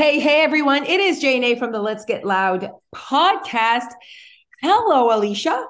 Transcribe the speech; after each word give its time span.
Hey, 0.00 0.18
hey, 0.18 0.40
everyone. 0.40 0.86
It 0.86 0.98
is 0.98 1.20
Jane 1.20 1.44
A 1.44 1.56
from 1.56 1.72
the 1.72 1.78
Let's 1.78 2.06
Get 2.06 2.24
Loud 2.24 2.70
podcast. 2.94 3.88
Hello, 4.62 5.14
Alicia. 5.14 5.66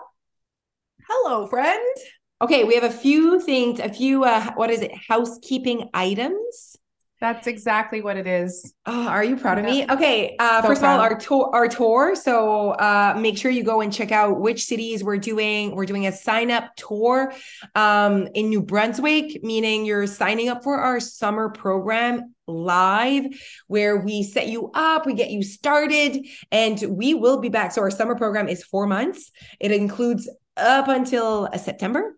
Hello, 1.08 1.49
friend. 1.49 1.96
Okay, 2.40 2.62
we 2.62 2.77
have 2.77 2.85
a 2.85 2.93
few 2.93 3.40
things, 3.40 3.80
a 3.80 3.88
few, 3.88 4.22
uh, 4.22 4.53
what 4.54 4.71
is 4.71 4.82
it, 4.82 4.93
housekeeping 5.08 5.90
items. 5.95 6.77
That's 7.21 7.46
exactly 7.46 8.01
what 8.01 8.17
it 8.17 8.26
is. 8.26 8.72
Oh, 8.87 9.06
are 9.06 9.22
you 9.22 9.37
proud 9.37 9.58
of 9.58 9.67
me? 9.67 9.85
Okay. 9.90 10.37
Uh, 10.38 10.63
so 10.63 10.69
first 10.69 10.81
proud. 10.81 10.94
of 10.94 11.01
all, 11.01 11.04
our 11.04 11.19
tour, 11.19 11.51
our 11.53 11.69
tour. 11.69 12.17
So 12.17 12.71
uh, 12.71 13.15
make 13.19 13.37
sure 13.37 13.51
you 13.51 13.62
go 13.62 13.83
and 13.83 13.93
check 13.93 14.11
out 14.11 14.40
which 14.40 14.65
cities 14.65 15.04
we're 15.04 15.19
doing. 15.19 15.76
We're 15.76 15.85
doing 15.85 16.06
a 16.06 16.12
sign 16.12 16.51
up 16.51 16.75
tour 16.77 17.34
um, 17.75 18.27
in 18.34 18.48
New 18.48 18.62
Brunswick, 18.62 19.45
meaning 19.45 19.84
you're 19.84 20.06
signing 20.06 20.48
up 20.48 20.65
for 20.65 20.79
our 20.79 20.98
summer 20.98 21.51
program 21.51 22.34
live 22.47 23.27
where 23.66 23.98
we 23.98 24.23
set 24.23 24.48
you 24.48 24.71
up, 24.73 25.05
we 25.05 25.12
get 25.12 25.30
you 25.30 25.43
started, 25.43 26.27
and 26.51 26.83
we 26.89 27.12
will 27.12 27.39
be 27.39 27.51
back. 27.51 27.73
So 27.73 27.83
our 27.83 27.91
summer 27.91 28.16
program 28.16 28.48
is 28.48 28.65
four 28.65 28.87
months. 28.87 29.30
It 29.61 29.73
includes 29.73 30.29
up 30.57 30.89
until 30.89 31.51
September. 31.59 32.16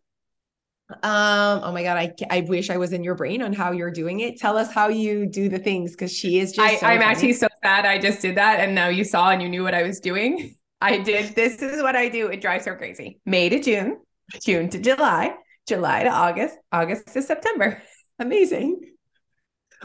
Um, 0.90 1.60
oh 1.62 1.72
my 1.72 1.82
god, 1.82 1.96
I 1.96 2.12
I 2.30 2.40
wish 2.42 2.68
I 2.70 2.76
was 2.76 2.92
in 2.92 3.02
your 3.02 3.14
brain 3.14 3.42
on 3.42 3.52
how 3.52 3.72
you're 3.72 3.90
doing 3.90 4.20
it. 4.20 4.38
Tell 4.38 4.56
us 4.56 4.72
how 4.72 4.88
you 4.88 5.26
do 5.26 5.48
the 5.48 5.58
things 5.58 5.92
because 5.92 6.12
she 6.12 6.38
is 6.38 6.52
just. 6.52 6.60
I, 6.60 6.76
so 6.76 6.86
I'm 6.86 6.98
funny. 6.98 7.10
actually 7.10 7.32
so 7.34 7.48
sad 7.62 7.86
I 7.86 7.98
just 7.98 8.20
did 8.20 8.36
that, 8.36 8.60
and 8.60 8.74
now 8.74 8.88
you 8.88 9.04
saw 9.04 9.30
and 9.30 9.40
you 9.40 9.48
knew 9.48 9.62
what 9.62 9.74
I 9.74 9.82
was 9.82 10.00
doing. 10.00 10.54
I 10.80 10.98
did. 10.98 11.34
This 11.34 11.62
is 11.62 11.82
what 11.82 11.96
I 11.96 12.08
do. 12.08 12.26
It 12.26 12.40
drives 12.40 12.66
her 12.66 12.76
crazy. 12.76 13.20
May 13.24 13.48
to 13.48 13.60
June, 13.60 13.98
June 14.42 14.68
to 14.70 14.80
July, 14.80 15.34
July 15.66 16.02
to 16.02 16.10
August, 16.10 16.56
August 16.72 17.06
to 17.12 17.22
September. 17.22 17.80
Amazing. 18.18 18.80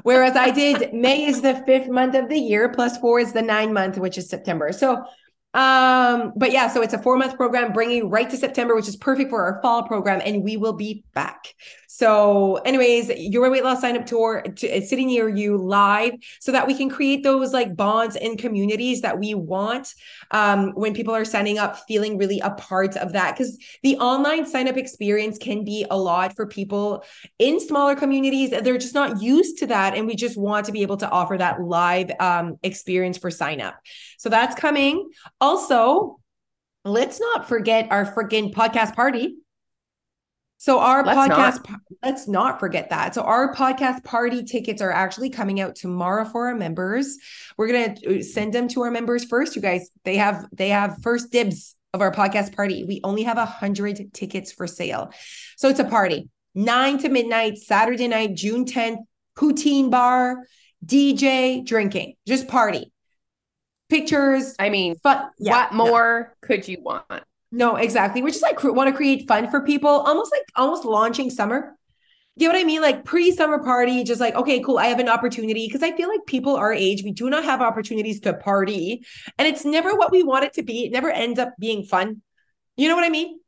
Whereas 0.04 0.36
I 0.36 0.52
did 0.52 0.94
May 0.94 1.26
is 1.26 1.42
the 1.42 1.64
fifth 1.66 1.90
month 1.90 2.16
of 2.16 2.30
the 2.30 2.38
year, 2.38 2.70
plus 2.70 2.98
four 2.98 3.20
is 3.20 3.34
the 3.34 3.42
nine 3.42 3.74
month, 3.74 3.98
which 3.98 4.18
is 4.18 4.30
September. 4.30 4.72
So 4.72 5.06
um, 5.58 6.34
but 6.36 6.52
yeah, 6.52 6.68
so 6.68 6.84
it's 6.84 6.94
a 6.94 7.02
four 7.02 7.18
month 7.18 7.36
program 7.36 7.74
bringing 7.74 8.12
right 8.12 8.30
to 8.30 8.38
September, 8.38 8.76
which 8.76 8.88
is 8.88 8.96
perfect 8.96 9.32
for 9.32 9.42
our 9.42 9.60
fall 9.64 9.82
program, 9.82 10.22
and 10.24 10.44
we 10.44 10.56
will 10.56 10.74
be 10.74 11.04
back. 11.16 11.56
So, 11.88 12.58
anyways, 12.58 13.10
your 13.18 13.50
weight 13.50 13.64
loss 13.64 13.82
sign 13.82 13.98
up 13.98 14.06
tour 14.06 14.44
to, 14.44 14.68
it's 14.68 14.88
sitting 14.88 15.08
near 15.08 15.28
you 15.28 15.58
live 15.58 16.14
so 16.40 16.52
that 16.52 16.68
we 16.68 16.76
can 16.76 16.92
create 16.92 17.24
those 17.24 17.54
like 17.54 17.76
bonds 17.76 18.16
and 18.16 18.38
communities 18.38 19.02
that 19.02 19.18
we 19.18 19.34
want 19.34 19.96
um, 20.30 20.74
when 20.74 20.94
people 20.94 21.16
are 21.16 21.26
signing 21.26 21.58
up, 21.58 21.78
feeling 21.88 22.20
really 22.20 22.40
a 22.42 22.52
part 22.52 22.96
of 22.96 23.14
that. 23.14 23.36
Because 23.36 23.58
the 23.82 23.98
online 23.98 24.46
sign 24.46 24.68
up 24.68 24.78
experience 24.78 25.40
can 25.40 25.64
be 25.64 25.88
a 25.90 25.98
lot 25.98 26.36
for 26.36 26.46
people 26.46 27.04
in 27.40 27.60
smaller 27.60 27.96
communities. 27.96 28.52
They're 28.52 28.78
just 28.78 28.94
not 28.94 29.20
used 29.20 29.58
to 29.60 29.66
that. 29.66 29.96
And 29.96 30.06
we 30.06 30.16
just 30.16 30.38
want 30.38 30.68
to 30.68 30.72
be 30.72 30.84
able 30.84 30.98
to 30.98 31.10
offer 31.10 31.36
that 31.40 31.62
live 31.62 32.12
um, 32.20 32.60
experience 32.62 33.18
for 33.18 33.32
sign 33.32 33.60
up. 33.60 33.74
So, 34.18 34.30
that's 34.30 34.56
coming. 34.56 35.10
Also, 35.40 36.20
let's 36.84 37.20
not 37.20 37.48
forget 37.48 37.88
our 37.92 38.06
freaking 38.06 38.54
podcast 38.54 38.96
party 38.96 39.38
so 40.58 40.80
our 40.80 41.06
let's 41.06 41.18
podcast, 41.20 41.70
not. 41.70 41.80
let's 42.02 42.28
not 42.28 42.60
forget 42.60 42.90
that. 42.90 43.14
So 43.14 43.22
our 43.22 43.54
podcast 43.54 44.04
party 44.04 44.44
tickets 44.44 44.82
are 44.82 44.92
actually 44.92 45.30
coming 45.30 45.62
out 45.62 45.76
tomorrow 45.76 46.26
for 46.26 46.48
our 46.48 46.56
members. 46.56 47.18
We're 47.58 47.68
gonna 47.68 48.18
uh, 48.20 48.24
send 48.24 48.54
them 48.54 48.68
to 48.70 48.82
our 48.82 48.92
members 48.92 49.24
first. 49.24 49.56
You 49.56 49.62
guys, 49.62 49.90
they 50.04 50.18
have 50.18 50.46
they 50.52 50.70
have 50.70 50.98
first 51.04 51.32
dibs 51.32 51.76
of 51.94 52.02
our 52.02 52.12
podcast 52.12 52.56
party. 52.56 52.84
We 52.84 53.02
only 53.04 53.24
have 53.24 53.38
a 53.38 53.46
hundred 53.46 54.14
tickets 54.14 54.52
for 54.52 54.66
sale, 54.66 55.12
so 55.58 55.70
it's 55.70 55.80
a 55.80 55.86
party. 55.86 56.28
Nine 56.56 56.98
to 57.00 57.10
midnight, 57.10 57.60
Saturday 57.60 58.08
night, 58.08 58.34
June 58.34 58.66
tenth. 58.66 59.00
Poutine 59.38 59.92
bar, 59.92 60.48
DJ, 60.84 61.64
drinking, 61.64 62.16
just 62.28 62.48
party. 62.48 62.92
Pictures. 63.90 64.56
I 64.60 64.70
mean, 64.70 64.96
but 65.04 65.32
yeah, 65.40 65.54
what 65.54 65.74
more 65.74 66.34
no. 66.42 66.48
could 66.48 66.68
you 66.68 66.78
want? 66.82 67.24
No, 67.52 67.78
exactly. 67.78 68.22
We 68.22 68.32
just 68.32 68.44
like 68.44 68.62
want 68.64 68.90
to 68.90 68.96
create 68.96 69.28
fun 69.28 69.50
for 69.50 69.62
people, 69.62 69.90
almost 69.90 70.32
like 70.32 70.44
almost 70.56 70.86
launching 70.86 71.30
summer. 71.30 71.78
You 72.36 72.48
know 72.48 72.54
what 72.54 72.62
I 72.62 72.66
mean? 72.66 72.82
Like 72.82 73.04
pre 73.06 73.32
summer 73.32 73.64
party, 73.64 74.04
just 74.04 74.22
like, 74.22 74.36
okay, 74.36 74.60
cool. 74.60 74.78
I 74.78 74.88
have 74.88 75.00
an 75.00 75.10
opportunity 75.10 75.66
because 75.66 75.82
I 75.82 75.96
feel 75.96 76.10
like 76.10 76.26
people 76.28 76.56
our 76.56 76.74
age, 76.74 77.04
we 77.04 77.12
do 77.12 77.30
not 77.30 77.46
have 77.46 77.62
opportunities 77.62 78.20
to 78.22 78.34
party. 78.34 79.04
And 79.40 79.48
it's 79.48 79.66
never 79.66 79.96
what 79.96 80.12
we 80.12 80.22
want 80.22 80.46
it 80.46 80.54
to 80.54 80.64
be. 80.64 80.86
It 80.86 80.92
never 80.92 81.10
ends 81.10 81.40
up 81.40 81.54
being 81.58 81.84
fun. 81.84 82.22
You 82.76 82.90
know 82.90 82.96
what 82.96 83.06
I 83.06 83.10
mean? 83.10 83.40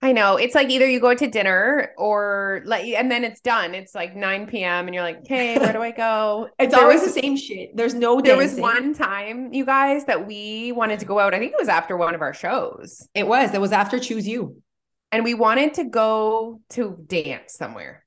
I 0.00 0.12
know. 0.12 0.36
It's 0.36 0.54
like 0.54 0.70
either 0.70 0.86
you 0.86 1.00
go 1.00 1.12
to 1.12 1.26
dinner 1.26 1.92
or 1.98 2.62
like, 2.64 2.84
and 2.86 3.10
then 3.10 3.24
it's 3.24 3.40
done. 3.40 3.74
It's 3.74 3.96
like 3.96 4.14
9 4.14 4.46
p.m. 4.46 4.86
and 4.86 4.94
you're 4.94 5.02
like, 5.02 5.18
okay, 5.20 5.58
where 5.58 5.72
do 5.72 5.82
I 5.82 5.90
go? 5.90 6.48
it's 6.58 6.72
there 6.72 6.84
always 6.84 7.00
was, 7.00 7.14
the 7.14 7.20
same 7.20 7.36
shit. 7.36 7.76
There's 7.76 7.94
no 7.94 8.20
There 8.20 8.36
was 8.36 8.54
one 8.54 8.94
time, 8.94 9.52
you 9.52 9.64
guys, 9.64 10.04
that 10.04 10.24
we 10.24 10.70
wanted 10.70 11.00
to 11.00 11.06
go 11.06 11.18
out. 11.18 11.34
I 11.34 11.40
think 11.40 11.52
it 11.52 11.58
was 11.58 11.68
after 11.68 11.96
one 11.96 12.14
of 12.14 12.20
our 12.20 12.32
shows. 12.32 13.08
It 13.12 13.26
was. 13.26 13.52
It 13.54 13.60
was 13.60 13.72
after 13.72 13.98
Choose 13.98 14.26
You. 14.26 14.62
And 15.10 15.24
we 15.24 15.34
wanted 15.34 15.74
to 15.74 15.84
go 15.84 16.60
to 16.70 17.04
dance 17.06 17.54
somewhere. 17.54 18.04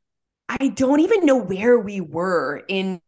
I 0.48 0.70
don't 0.70 1.02
even 1.02 1.26
know 1.26 1.38
where 1.38 1.78
we 1.78 2.00
were 2.00 2.64
in 2.70 3.02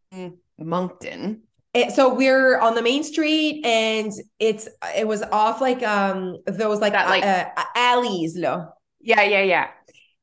Moncton. 0.57 1.43
It, 1.73 1.91
so 1.91 2.13
we're 2.13 2.59
on 2.59 2.75
the 2.75 2.83
main 2.83 3.03
street 3.03 3.65
and 3.65 4.11
it's 4.39 4.67
it 4.95 5.07
was 5.07 5.23
off 5.23 5.59
like 5.59 5.81
um 5.81 6.37
those 6.45 6.79
like, 6.79 6.93
that, 6.93 7.09
like 7.09 7.23
uh, 7.23 7.49
uh, 7.57 7.63
alleys 7.75 8.37
lo. 8.37 8.69
Yeah, 9.01 9.23
yeah, 9.23 9.41
yeah, 9.41 9.67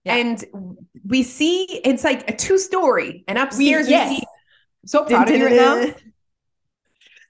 yeah. 0.05 0.15
And 0.15 0.44
we 1.05 1.25
see 1.25 1.65
it's 1.84 2.05
like 2.05 2.31
a 2.31 2.37
two 2.37 2.56
story 2.56 3.25
and 3.27 3.37
upstairs 3.37 3.87
we, 3.87 3.93
yes. 3.93 4.10
we 4.10 4.16
see 4.19 4.27
so 4.87 5.05
proud 5.05 5.28
of 5.28 5.37
you 5.37 5.47
right 5.47 5.56
now. 5.56 5.94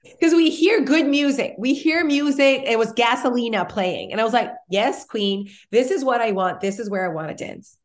Because 0.03 0.35
we 0.35 0.51
hear 0.51 0.81
good 0.81 1.07
music. 1.07 1.55
We 1.57 1.73
hear 1.73 2.05
music. 2.05 2.61
It 2.67 2.77
was 2.77 2.93
Gasolina 2.93 3.67
playing. 3.67 4.11
And 4.11 4.21
I 4.21 4.23
was 4.23 4.33
like, 4.33 4.51
yes, 4.69 5.03
queen, 5.03 5.49
this 5.71 5.89
is 5.89 6.03
what 6.03 6.21
I 6.21 6.31
want. 6.31 6.61
This 6.61 6.77
is 6.77 6.91
where 6.91 7.05
I 7.05 7.07
want 7.07 7.35
to 7.35 7.45
dance 7.45 7.75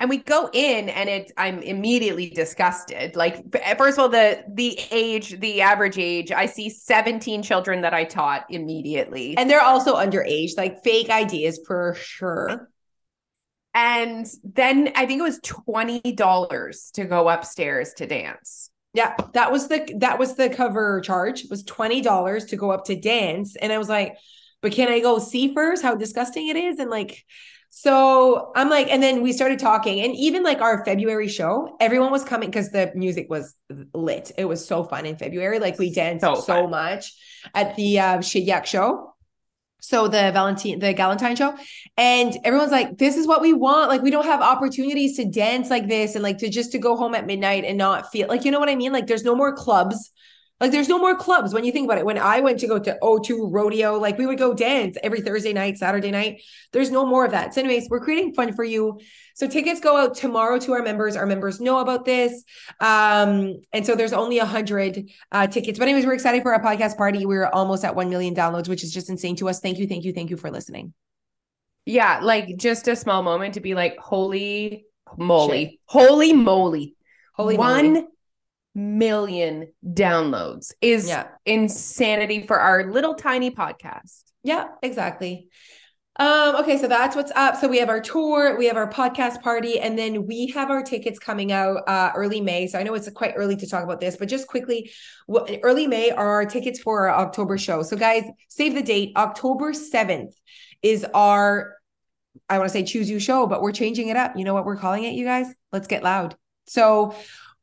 and 0.00 0.08
we 0.08 0.18
go 0.18 0.48
in 0.52 0.88
and 0.88 1.08
it 1.08 1.32
i'm 1.36 1.60
immediately 1.60 2.30
disgusted. 2.30 3.16
Like 3.16 3.52
first 3.76 3.98
of 3.98 4.02
all 4.02 4.08
the 4.08 4.44
the 4.52 4.78
age 4.90 5.38
the 5.40 5.60
average 5.60 5.98
age 5.98 6.30
i 6.32 6.46
see 6.46 6.70
17 6.70 7.42
children 7.42 7.80
that 7.82 7.94
i 7.94 8.04
taught 8.04 8.46
immediately. 8.50 9.36
And 9.36 9.50
they're 9.50 9.62
also 9.62 9.96
underage 9.96 10.56
like 10.56 10.82
fake 10.82 11.10
ideas 11.10 11.60
for 11.66 11.96
sure. 11.98 12.70
And 13.74 14.26
then 14.44 14.92
i 14.94 15.06
think 15.06 15.20
it 15.20 15.24
was 15.24 15.40
$20 15.40 16.92
to 16.92 17.04
go 17.04 17.28
upstairs 17.28 17.94
to 17.94 18.06
dance. 18.06 18.70
Yeah 18.94 19.16
that 19.34 19.50
was 19.50 19.68
the 19.68 19.92
that 19.98 20.18
was 20.18 20.36
the 20.36 20.48
cover 20.48 21.00
charge. 21.00 21.44
Was 21.50 21.64
$20 21.64 22.48
to 22.48 22.56
go 22.56 22.70
up 22.70 22.84
to 22.84 22.96
dance. 22.96 23.56
And 23.56 23.72
i 23.72 23.78
was 23.78 23.88
like 23.88 24.16
but 24.60 24.72
can 24.72 24.88
i 24.88 25.00
go 25.00 25.18
see 25.18 25.52
first 25.54 25.82
how 25.82 25.96
disgusting 25.96 26.48
it 26.48 26.56
is? 26.56 26.78
And 26.78 26.90
like 26.90 27.24
so 27.70 28.50
I'm 28.56 28.70
like, 28.70 28.88
and 28.88 29.02
then 29.02 29.22
we 29.22 29.32
started 29.32 29.58
talking, 29.58 30.00
and 30.00 30.14
even 30.16 30.42
like 30.42 30.60
our 30.60 30.84
February 30.84 31.28
show, 31.28 31.76
everyone 31.80 32.10
was 32.10 32.24
coming 32.24 32.48
because 32.48 32.70
the 32.70 32.90
music 32.94 33.28
was 33.28 33.54
lit. 33.94 34.32
It 34.38 34.46
was 34.46 34.66
so 34.66 34.84
fun 34.84 35.06
in 35.06 35.16
February. 35.16 35.58
Like 35.58 35.78
we 35.78 35.92
danced 35.92 36.24
so, 36.24 36.34
so 36.36 36.66
much 36.66 37.12
at 37.54 37.76
the 37.76 38.00
uh, 38.00 38.18
Shediac 38.18 38.64
show. 38.64 39.12
So 39.80 40.08
the 40.08 40.32
Valentine, 40.32 40.80
the 40.80 40.92
Galentine 40.92 41.36
show, 41.36 41.56
and 41.96 42.36
everyone's 42.42 42.72
like, 42.72 42.98
"This 42.98 43.16
is 43.16 43.28
what 43.28 43.40
we 43.40 43.52
want. 43.52 43.88
Like 43.90 44.02
we 44.02 44.10
don't 44.10 44.26
have 44.26 44.40
opportunities 44.40 45.16
to 45.16 45.24
dance 45.24 45.70
like 45.70 45.86
this, 45.86 46.14
and 46.14 46.22
like 46.22 46.38
to 46.38 46.48
just 46.48 46.72
to 46.72 46.78
go 46.78 46.96
home 46.96 47.14
at 47.14 47.26
midnight 47.26 47.64
and 47.64 47.78
not 47.78 48.10
feel 48.10 48.26
like 48.28 48.44
you 48.44 48.50
know 48.50 48.58
what 48.58 48.68
I 48.68 48.74
mean. 48.74 48.92
Like 48.92 49.06
there's 49.06 49.24
no 49.24 49.36
more 49.36 49.54
clubs 49.54 50.10
like 50.60 50.72
there's 50.72 50.88
no 50.88 50.98
more 50.98 51.14
clubs 51.14 51.54
when 51.54 51.64
you 51.64 51.70
think 51.70 51.86
about 51.86 51.98
it. 51.98 52.04
When 52.04 52.18
I 52.18 52.40
went 52.40 52.60
to 52.60 52.66
go 52.66 52.78
to 52.78 52.98
O2 53.00 53.48
rodeo, 53.52 53.98
like 53.98 54.18
we 54.18 54.26
would 54.26 54.38
go 54.38 54.54
dance 54.54 54.96
every 55.02 55.20
Thursday 55.20 55.52
night, 55.52 55.78
Saturday 55.78 56.10
night. 56.10 56.42
There's 56.72 56.90
no 56.90 57.06
more 57.06 57.24
of 57.24 57.30
that. 57.30 57.54
So, 57.54 57.60
anyways, 57.60 57.88
we're 57.88 58.00
creating 58.00 58.34
fun 58.34 58.52
for 58.52 58.64
you. 58.64 58.98
So 59.34 59.46
tickets 59.46 59.80
go 59.80 59.96
out 59.96 60.16
tomorrow 60.16 60.58
to 60.58 60.72
our 60.72 60.82
members. 60.82 61.14
Our 61.14 61.26
members 61.26 61.60
know 61.60 61.78
about 61.78 62.04
this. 62.04 62.42
Um, 62.80 63.60
and 63.72 63.86
so 63.86 63.94
there's 63.94 64.12
only 64.12 64.38
a 64.38 64.44
hundred 64.44 65.10
uh, 65.30 65.46
tickets. 65.46 65.78
But 65.78 65.86
anyways, 65.86 66.06
we're 66.06 66.14
excited 66.14 66.42
for 66.42 66.52
our 66.52 66.60
podcast 66.62 66.96
party. 66.96 67.24
We're 67.24 67.46
almost 67.46 67.84
at 67.84 67.94
1 67.94 68.10
million 68.10 68.34
downloads, 68.34 68.68
which 68.68 68.82
is 68.82 68.92
just 68.92 69.10
insane 69.10 69.36
to 69.36 69.48
us. 69.48 69.60
Thank 69.60 69.78
you, 69.78 69.86
thank 69.86 70.04
you, 70.04 70.12
thank 70.12 70.30
you 70.30 70.36
for 70.36 70.50
listening. 70.50 70.92
Yeah, 71.86 72.18
like 72.20 72.56
just 72.56 72.88
a 72.88 72.96
small 72.96 73.22
moment 73.22 73.54
to 73.54 73.60
be 73.60 73.74
like, 73.74 73.96
holy 73.98 74.86
moly, 75.16 75.64
Shit. 75.64 75.78
holy 75.86 76.32
moly. 76.32 76.96
Holy 77.34 77.56
one 77.56 77.92
moly 77.92 78.06
million 78.78 79.72
downloads 79.84 80.72
is 80.80 81.08
yeah. 81.08 81.28
insanity 81.44 82.46
for 82.46 82.58
our 82.58 82.90
little 82.90 83.14
tiny 83.14 83.50
podcast. 83.50 84.22
Yeah, 84.42 84.68
exactly. 84.82 85.48
Um, 86.20 86.56
okay, 86.56 86.78
so 86.78 86.88
that's 86.88 87.14
what's 87.14 87.30
up. 87.36 87.56
So 87.56 87.68
we 87.68 87.78
have 87.78 87.88
our 87.88 88.00
tour, 88.00 88.58
we 88.58 88.66
have 88.66 88.76
our 88.76 88.90
podcast 88.90 89.40
party, 89.40 89.78
and 89.78 89.96
then 89.96 90.26
we 90.26 90.48
have 90.48 90.68
our 90.68 90.82
tickets 90.82 91.18
coming 91.18 91.52
out 91.52 91.88
uh, 91.88 92.10
early 92.16 92.40
May. 92.40 92.66
So 92.66 92.78
I 92.78 92.82
know 92.82 92.94
it's 92.94 93.08
quite 93.10 93.34
early 93.36 93.54
to 93.56 93.68
talk 93.68 93.84
about 93.84 94.00
this, 94.00 94.16
but 94.16 94.28
just 94.28 94.48
quickly, 94.48 94.90
early 95.62 95.86
May 95.86 96.10
are 96.10 96.28
our 96.28 96.44
tickets 96.44 96.80
for 96.80 97.08
our 97.08 97.20
October 97.20 97.56
show. 97.56 97.82
So 97.82 97.96
guys, 97.96 98.24
save 98.48 98.74
the 98.74 98.82
date. 98.82 99.12
October 99.16 99.72
7th 99.72 100.32
is 100.82 101.06
our, 101.14 101.74
I 102.48 102.58
want 102.58 102.68
to 102.68 102.72
say 102.72 102.82
choose 102.82 103.08
you 103.08 103.20
show, 103.20 103.46
but 103.46 103.62
we're 103.62 103.72
changing 103.72 104.08
it 104.08 104.16
up. 104.16 104.36
You 104.36 104.44
know 104.44 104.54
what 104.54 104.64
we're 104.64 104.76
calling 104.76 105.04
it, 105.04 105.14
you 105.14 105.24
guys? 105.24 105.46
Let's 105.70 105.86
get 105.86 106.02
loud. 106.02 106.36
So 106.66 107.14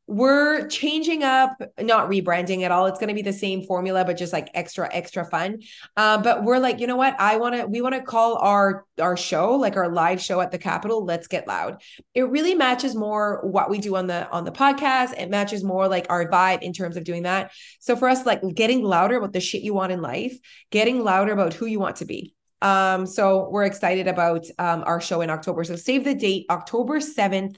we're 0.07 0.68
changing 0.68 1.24
up, 1.24 1.60
not 1.80 2.10
rebranding 2.10 2.63
at 2.63 2.72
all. 2.72 2.86
It's 2.86 3.00
going 3.00 3.10
to 3.10 3.16
be 3.16 3.24
the 3.24 3.34
same 3.34 3.63
formula, 3.63 4.06
but 4.06 4.18
just 4.18 4.34
like 4.34 4.50
extra, 4.54 4.88
extra 4.94 5.25
fun. 5.25 5.60
Uh, 5.98 6.19
but 6.19 6.44
we're 6.44 6.60
like, 6.60 6.80
you 6.80 6.88
know 6.88 6.96
what? 6.96 7.16
I 7.19 7.38
want 7.38 7.56
to, 7.56 7.66
we 7.66 7.81
want 7.81 7.96
to 7.96 8.02
call 8.02 8.38
our 8.38 8.86
our 9.02 9.18
show, 9.18 9.56
like 9.56 9.75
our 9.75 9.90
live 9.90 10.22
show 10.22 10.40
at 10.42 10.52
the 10.52 10.57
Capitol, 10.57 11.04
Let's 11.04 11.28
Get 11.28 11.48
Loud. 11.48 11.81
It 12.13 12.30
really 12.30 12.56
matches 12.56 12.96
more 12.96 13.42
what 13.44 13.69
we 13.69 13.80
do 13.80 13.96
on 13.96 14.07
the 14.07 14.30
on 14.30 14.46
the 14.46 14.52
podcast. 14.52 15.19
It 15.19 15.30
matches 15.30 15.63
more 15.63 15.88
like 15.88 16.06
our 16.10 16.30
vibe 16.30 16.62
in 16.62 16.72
terms 16.72 16.98
of 16.98 17.04
doing 17.04 17.24
that. 17.24 17.52
So 17.80 17.96
for 17.96 18.07
us, 18.07 18.25
like 18.25 18.42
getting 18.54 18.84
louder 18.84 19.18
about 19.18 19.34
the 19.34 19.42
shit 19.42 19.63
you 19.63 19.74
want 19.74 19.92
in 19.92 20.02
life, 20.02 20.38
getting 20.69 21.04
louder 21.04 21.34
about 21.34 21.54
who 21.54 21.66
you 21.66 21.80
want 21.80 21.98
to 21.98 22.06
be. 22.06 22.36
Um, 22.62 23.06
so 23.06 23.50
we're 23.50 23.66
excited 23.66 24.07
about 24.07 24.46
um, 24.57 24.84
our 24.86 25.02
show 25.02 25.22
in 25.22 25.30
October. 25.30 25.63
So 25.63 25.75
save 25.75 26.04
the 26.04 26.16
date, 26.16 26.46
October 26.50 27.00
7th. 27.00 27.57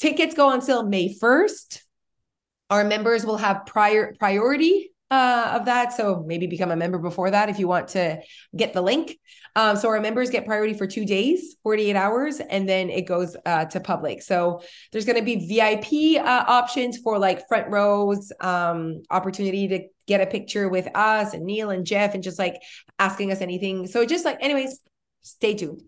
Tickets 0.00 0.34
go 0.34 0.48
on 0.48 0.62
sale 0.62 0.82
May 0.82 1.14
1st. 1.14 1.82
Our 2.70 2.84
members 2.84 3.26
will 3.26 3.36
have 3.36 3.66
prior 3.66 4.14
priority 4.18 4.92
uh, 5.10 5.58
of 5.58 5.66
that. 5.66 5.92
So 5.92 6.24
maybe 6.26 6.46
become 6.46 6.70
a 6.70 6.76
member 6.76 6.98
before 6.98 7.30
that 7.30 7.50
if 7.50 7.58
you 7.58 7.68
want 7.68 7.88
to 7.88 8.22
get 8.56 8.72
the 8.72 8.80
link. 8.80 9.18
Um, 9.56 9.76
so 9.76 9.88
our 9.88 10.00
members 10.00 10.30
get 10.30 10.46
priority 10.46 10.72
for 10.72 10.86
two 10.86 11.04
days, 11.04 11.56
48 11.64 11.96
hours, 11.96 12.40
and 12.40 12.66
then 12.66 12.88
it 12.88 13.02
goes 13.02 13.36
uh, 13.44 13.66
to 13.66 13.80
public. 13.80 14.22
So 14.22 14.62
there's 14.90 15.04
going 15.04 15.18
to 15.18 15.24
be 15.24 15.46
VIP 15.46 16.24
uh, 16.24 16.44
options 16.46 16.96
for 16.98 17.18
like 17.18 17.46
front 17.46 17.68
rows, 17.68 18.32
um, 18.40 19.02
opportunity 19.10 19.68
to 19.68 19.80
get 20.06 20.22
a 20.22 20.26
picture 20.26 20.68
with 20.70 20.88
us 20.94 21.34
and 21.34 21.44
Neil 21.44 21.70
and 21.70 21.84
Jeff 21.84 22.14
and 22.14 22.22
just 22.22 22.38
like 22.38 22.56
asking 22.98 23.32
us 23.32 23.42
anything. 23.42 23.86
So 23.86 24.06
just 24.06 24.24
like, 24.24 24.38
anyways, 24.40 24.80
stay 25.20 25.54
tuned. 25.54 25.82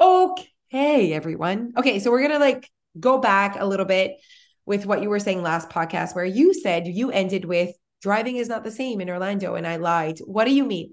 Okay, 0.00 1.12
everyone. 1.12 1.74
Okay, 1.76 2.00
so 2.00 2.10
we're 2.10 2.26
going 2.26 2.32
to 2.32 2.38
like 2.38 2.68
go 2.98 3.18
back 3.18 3.56
a 3.58 3.66
little 3.66 3.86
bit 3.86 4.16
with 4.64 4.86
what 4.86 5.02
you 5.02 5.08
were 5.08 5.18
saying 5.18 5.42
last 5.42 5.68
podcast, 5.68 6.14
where 6.14 6.24
you 6.24 6.54
said 6.54 6.86
you 6.86 7.10
ended 7.10 7.44
with 7.44 7.70
driving 8.00 8.36
is 8.36 8.48
not 8.48 8.64
the 8.64 8.70
same 8.70 9.00
in 9.00 9.10
Orlando. 9.10 9.54
And 9.54 9.66
I 9.66 9.76
lied. 9.76 10.18
What 10.24 10.44
do 10.44 10.52
you 10.52 10.64
mean? 10.64 10.92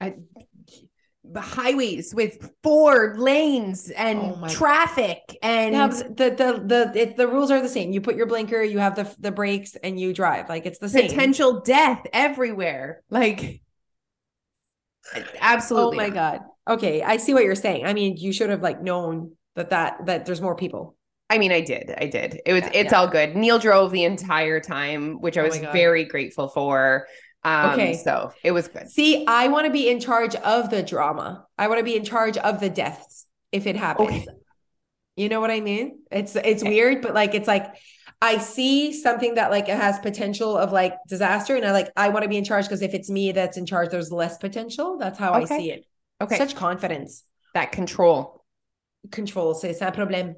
I, 0.00 0.14
highways 1.34 2.14
with 2.14 2.50
four 2.62 3.14
lanes 3.18 3.90
and 3.90 4.18
oh 4.18 4.48
traffic 4.48 5.18
and 5.42 5.74
the 5.74 6.30
the 6.30 6.62
the 6.64 6.92
it, 6.94 7.16
the 7.16 7.26
rules 7.26 7.50
are 7.50 7.60
the 7.60 7.68
same. 7.68 7.92
You 7.92 8.00
put 8.00 8.16
your 8.16 8.26
blinker, 8.26 8.62
you 8.62 8.78
have 8.78 8.96
the 8.96 9.12
the 9.18 9.32
brakes, 9.32 9.76
and 9.76 9.98
you 9.98 10.12
drive. 10.12 10.48
Like 10.48 10.66
it's 10.66 10.78
the 10.78 10.88
same. 10.88 11.08
Potential 11.08 11.60
death 11.60 12.06
everywhere. 12.12 13.02
Like 13.10 13.62
absolutely. 15.40 15.96
Oh 15.96 16.00
my 16.00 16.08
not. 16.08 16.14
god. 16.14 16.40
Okay, 16.68 17.02
I 17.02 17.16
see 17.16 17.34
what 17.34 17.44
you're 17.44 17.54
saying. 17.54 17.86
I 17.86 17.94
mean, 17.94 18.16
you 18.16 18.32
should 18.32 18.50
have 18.50 18.62
like 18.62 18.82
known 18.82 19.35
that 19.56 19.70
that 19.70 20.06
that 20.06 20.26
there's 20.26 20.40
more 20.40 20.54
people. 20.54 20.96
I 21.28 21.38
mean, 21.38 21.50
I 21.50 21.60
did. 21.60 21.92
I 21.98 22.06
did. 22.06 22.40
It 22.46 22.52
was 22.52 22.62
yeah, 22.62 22.70
it's 22.72 22.92
yeah. 22.92 22.98
all 22.98 23.08
good. 23.08 23.34
Neil 23.34 23.58
drove 23.58 23.90
the 23.90 24.04
entire 24.04 24.60
time, 24.60 25.20
which 25.20 25.36
I 25.36 25.42
oh 25.42 25.46
was 25.46 25.58
very 25.58 26.04
grateful 26.04 26.48
for. 26.48 27.08
Um, 27.42 27.70
okay. 27.70 27.94
So 27.96 28.32
it 28.44 28.52
was 28.52 28.68
good. 28.68 28.88
See, 28.88 29.24
I 29.26 29.48
want 29.48 29.66
to 29.66 29.72
be 29.72 29.88
in 29.88 29.98
charge 29.98 30.36
of 30.36 30.70
the 30.70 30.82
drama. 30.82 31.46
I 31.58 31.68
want 31.68 31.78
to 31.78 31.84
be 31.84 31.96
in 31.96 32.04
charge 32.04 32.36
of 32.36 32.60
the 32.60 32.70
deaths 32.70 33.26
if 33.50 33.66
it 33.66 33.76
happens. 33.76 34.10
Okay. 34.10 34.26
You 35.16 35.28
know 35.28 35.40
what 35.40 35.50
I 35.50 35.60
mean? 35.60 36.00
It's 36.10 36.36
it's 36.36 36.62
okay. 36.62 36.70
weird, 36.70 37.02
but 37.02 37.14
like 37.14 37.34
it's 37.34 37.48
like 37.48 37.74
I 38.20 38.38
see 38.38 38.92
something 38.92 39.34
that 39.34 39.50
like 39.50 39.68
it 39.68 39.76
has 39.76 39.98
potential 39.98 40.56
of 40.56 40.72
like 40.72 40.94
disaster, 41.08 41.56
and 41.56 41.64
I 41.64 41.72
like 41.72 41.90
I 41.96 42.10
want 42.10 42.22
to 42.22 42.28
be 42.28 42.36
in 42.36 42.44
charge 42.44 42.66
because 42.66 42.82
if 42.82 42.94
it's 42.94 43.10
me 43.10 43.32
that's 43.32 43.56
in 43.56 43.66
charge, 43.66 43.90
there's 43.90 44.12
less 44.12 44.38
potential. 44.38 44.98
That's 44.98 45.18
how 45.18 45.34
okay. 45.34 45.54
I 45.54 45.58
see 45.58 45.70
it. 45.72 45.84
Okay. 46.20 46.36
Such 46.36 46.54
confidence. 46.54 47.24
That 47.54 47.72
control 47.72 48.35
control. 49.10 49.54
C'est 49.54 49.80
un 49.80 49.92
problème. 49.92 50.34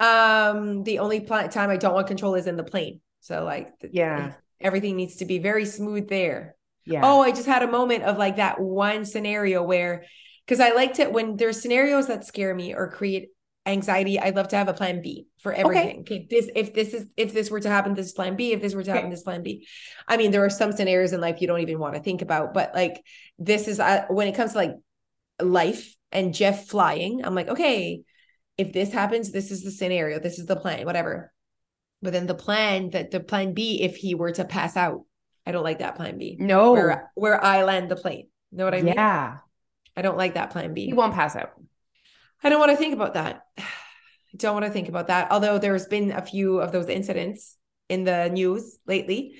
Um, 0.00 0.82
the 0.84 0.98
only 0.98 1.20
pl- 1.20 1.48
time 1.48 1.70
I 1.70 1.76
don't 1.76 1.94
want 1.94 2.06
control 2.06 2.34
is 2.34 2.46
in 2.46 2.56
the 2.56 2.64
plane. 2.64 3.00
So 3.20 3.44
like, 3.44 3.72
yeah, 3.90 4.34
everything 4.60 4.96
needs 4.96 5.16
to 5.16 5.24
be 5.24 5.38
very 5.38 5.64
smooth 5.64 6.08
there. 6.08 6.56
Yeah. 6.84 7.02
Oh, 7.04 7.20
I 7.20 7.30
just 7.30 7.46
had 7.46 7.62
a 7.62 7.70
moment 7.70 8.04
of 8.04 8.16
like 8.16 8.36
that 8.36 8.60
one 8.60 9.04
scenario 9.04 9.62
where, 9.62 10.04
because 10.46 10.60
I 10.60 10.70
liked 10.70 10.98
it 10.98 11.12
when 11.12 11.36
there's 11.36 11.60
scenarios 11.60 12.06
that 12.06 12.24
scare 12.24 12.54
me 12.54 12.74
or 12.74 12.90
create 12.90 13.28
anxiety, 13.66 14.18
I'd 14.18 14.34
love 14.34 14.48
to 14.48 14.56
have 14.56 14.68
a 14.68 14.72
plan 14.72 15.02
B 15.02 15.26
for 15.40 15.52
everything. 15.52 16.00
Okay. 16.00 16.16
okay. 16.16 16.26
this 16.30 16.48
if 16.56 16.74
this 16.74 16.94
is 16.94 17.06
if 17.16 17.34
this 17.34 17.50
were 17.50 17.60
to 17.60 17.68
happen, 17.68 17.94
this 17.94 18.06
is 18.06 18.12
plan 18.12 18.36
B. 18.36 18.52
If 18.52 18.62
this 18.62 18.74
were 18.74 18.82
to 18.82 18.90
happen, 18.90 19.06
okay. 19.06 19.14
this 19.14 19.22
plan 19.22 19.42
B. 19.42 19.66
I 20.06 20.16
mean, 20.16 20.30
there 20.30 20.44
are 20.44 20.50
some 20.50 20.72
scenarios 20.72 21.12
in 21.12 21.20
life 21.20 21.40
you 21.40 21.46
don't 21.46 21.60
even 21.60 21.78
want 21.78 21.94
to 21.94 22.00
think 22.00 22.22
about, 22.22 22.54
but 22.54 22.74
like 22.74 23.04
this 23.38 23.68
is 23.68 23.78
uh, 23.78 24.06
when 24.08 24.26
it 24.26 24.34
comes 24.34 24.52
to 24.52 24.58
like 24.58 24.72
life 25.40 25.94
and 26.12 26.34
Jeff 26.34 26.66
flying, 26.66 27.24
I'm 27.24 27.34
like, 27.34 27.48
okay, 27.48 28.02
if 28.56 28.72
this 28.72 28.92
happens, 28.92 29.30
this 29.30 29.50
is 29.50 29.62
the 29.62 29.70
scenario, 29.70 30.18
this 30.18 30.38
is 30.38 30.46
the 30.46 30.56
plan, 30.56 30.84
whatever. 30.84 31.32
But 32.02 32.12
then 32.12 32.26
the 32.26 32.34
plan 32.34 32.90
that 32.90 33.10
the 33.10 33.20
plan 33.20 33.54
B, 33.54 33.82
if 33.82 33.96
he 33.96 34.14
were 34.14 34.32
to 34.32 34.44
pass 34.44 34.76
out, 34.76 35.04
I 35.46 35.52
don't 35.52 35.64
like 35.64 35.78
that 35.78 35.96
plan 35.96 36.18
B. 36.18 36.36
No, 36.38 36.72
where 36.72 37.10
where 37.14 37.42
I 37.42 37.64
land 37.64 37.90
the 37.90 37.96
plane. 37.96 38.28
Know 38.52 38.64
what 38.64 38.74
I 38.74 38.82
mean? 38.82 38.94
Yeah. 38.94 39.38
I 39.96 40.02
don't 40.02 40.16
like 40.16 40.34
that 40.34 40.50
plan 40.50 40.74
B. 40.74 40.86
He 40.86 40.92
won't 40.92 41.14
pass 41.14 41.34
out. 41.34 41.50
I 42.42 42.50
don't 42.50 42.60
want 42.60 42.70
to 42.70 42.76
think 42.76 42.94
about 42.94 43.14
that. 43.14 43.42
I 43.58 44.36
don't 44.36 44.54
want 44.54 44.66
to 44.66 44.70
think 44.70 44.88
about 44.88 45.06
that. 45.06 45.32
Although 45.32 45.58
there's 45.58 45.86
been 45.86 46.12
a 46.12 46.22
few 46.22 46.60
of 46.60 46.70
those 46.70 46.88
incidents 46.88 47.56
in 47.88 48.04
the 48.04 48.28
news 48.28 48.78
lately 48.86 49.36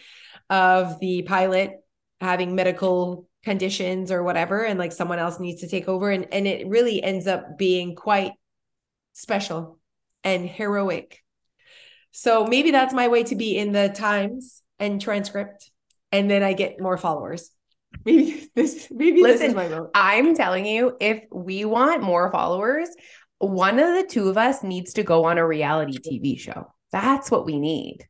of 0.48 0.98
the 0.98 1.22
pilot 1.22 1.72
having 2.20 2.54
medical 2.54 3.27
conditions 3.44 4.10
or 4.10 4.22
whatever 4.22 4.64
and 4.64 4.78
like 4.78 4.92
someone 4.92 5.18
else 5.18 5.38
needs 5.38 5.60
to 5.60 5.68
take 5.68 5.88
over 5.88 6.10
and 6.10 6.26
and 6.32 6.46
it 6.46 6.66
really 6.66 7.02
ends 7.02 7.26
up 7.26 7.56
being 7.56 7.94
quite 7.94 8.32
special 9.12 9.78
and 10.24 10.48
heroic. 10.48 11.22
So 12.10 12.46
maybe 12.46 12.70
that's 12.70 12.94
my 12.94 13.08
way 13.08 13.22
to 13.24 13.36
be 13.36 13.56
in 13.56 13.72
the 13.72 13.88
Times 13.88 14.62
and 14.78 15.00
Transcript 15.00 15.70
and 16.10 16.30
then 16.30 16.42
i 16.42 16.52
get 16.52 16.80
more 16.80 16.96
followers. 16.96 17.50
Maybe 18.04 18.46
this 18.54 18.88
maybe 18.90 19.22
Listen, 19.22 19.38
this 19.38 19.48
is 19.48 19.54
my 19.54 19.66
vote. 19.66 19.90
I'm 19.94 20.34
telling 20.34 20.66
you 20.66 20.94
if 21.00 21.24
we 21.32 21.64
want 21.64 22.02
more 22.02 22.30
followers 22.30 22.90
one 23.38 23.78
of 23.78 23.94
the 23.94 24.06
two 24.06 24.28
of 24.28 24.36
us 24.36 24.62
needs 24.62 24.94
to 24.94 25.02
go 25.02 25.24
on 25.24 25.38
a 25.38 25.46
reality 25.46 25.96
tv 25.98 26.38
show. 26.38 26.72
That's 26.92 27.30
what 27.30 27.46
we 27.46 27.58
need. 27.58 28.06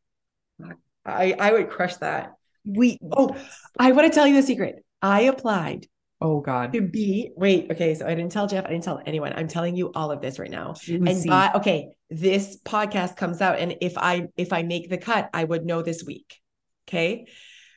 I 1.04 1.34
i 1.38 1.52
would 1.52 1.70
crush 1.70 1.96
that. 1.96 2.32
We 2.64 2.98
oh 3.12 3.36
i 3.78 3.92
want 3.92 4.08
to 4.08 4.14
tell 4.14 4.26
you 4.26 4.34
the 4.34 4.42
secret 4.42 4.84
I 5.02 5.22
applied. 5.22 5.86
Oh 6.20 6.40
God. 6.40 6.72
To 6.72 6.80
be 6.80 7.30
wait, 7.36 7.70
okay. 7.70 7.94
So 7.94 8.06
I 8.06 8.14
didn't 8.14 8.32
tell 8.32 8.48
Jeff, 8.48 8.64
I 8.64 8.70
didn't 8.70 8.84
tell 8.84 9.00
anyone. 9.06 9.32
I'm 9.34 9.48
telling 9.48 9.76
you 9.76 9.92
all 9.94 10.10
of 10.10 10.20
this 10.20 10.38
right 10.38 10.50
now. 10.50 10.74
And 10.88 11.24
by, 11.26 11.52
okay, 11.56 11.90
this 12.10 12.58
podcast 12.64 13.16
comes 13.16 13.40
out. 13.40 13.58
And 13.58 13.76
if 13.80 13.96
I 13.96 14.28
if 14.36 14.52
I 14.52 14.62
make 14.62 14.90
the 14.90 14.98
cut, 14.98 15.30
I 15.32 15.44
would 15.44 15.64
know 15.64 15.82
this 15.82 16.02
week. 16.04 16.40
Okay. 16.88 17.26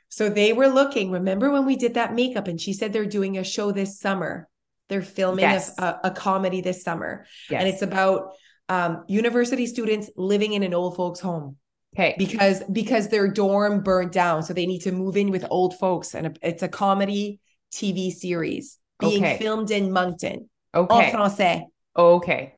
So 0.09 0.29
they 0.29 0.53
were 0.53 0.67
looking. 0.67 1.11
Remember 1.11 1.51
when 1.51 1.65
we 1.65 1.75
did 1.75 1.93
that 1.93 2.13
makeup 2.13 2.47
and 2.47 2.59
she 2.59 2.73
said 2.73 2.91
they're 2.91 3.05
doing 3.05 3.37
a 3.37 3.43
show 3.43 3.71
this 3.71 3.99
summer? 3.99 4.49
They're 4.89 5.01
filming 5.01 5.43
yes. 5.43 5.77
a, 5.77 5.99
a, 6.03 6.11
comedy 6.11 6.59
this 6.59 6.83
summer. 6.83 7.25
Yes. 7.49 7.61
And 7.61 7.69
it's 7.69 7.81
about 7.81 8.33
um, 8.67 9.05
university 9.07 9.65
students 9.67 10.09
living 10.17 10.51
in 10.51 10.63
an 10.63 10.73
old 10.73 10.97
folks' 10.97 11.21
home. 11.21 11.55
Okay. 11.95 12.15
Because 12.17 12.63
because 12.71 13.09
their 13.09 13.27
dorm 13.27 13.81
burned 13.83 14.11
down, 14.11 14.43
so 14.43 14.53
they 14.53 14.65
need 14.65 14.79
to 14.83 14.91
move 14.91 15.17
in 15.17 15.29
with 15.29 15.45
old 15.49 15.77
folks, 15.77 16.15
and 16.15 16.37
it's 16.41 16.63
a 16.63 16.69
comedy 16.69 17.39
TV 17.73 18.11
series 18.11 18.77
being 18.99 19.23
okay. 19.23 19.37
filmed 19.37 19.71
in 19.71 19.91
Moncton. 19.91 20.49
Okay. 20.73 21.05
En 21.05 21.13
français. 21.13 21.63
Okay. 21.97 22.53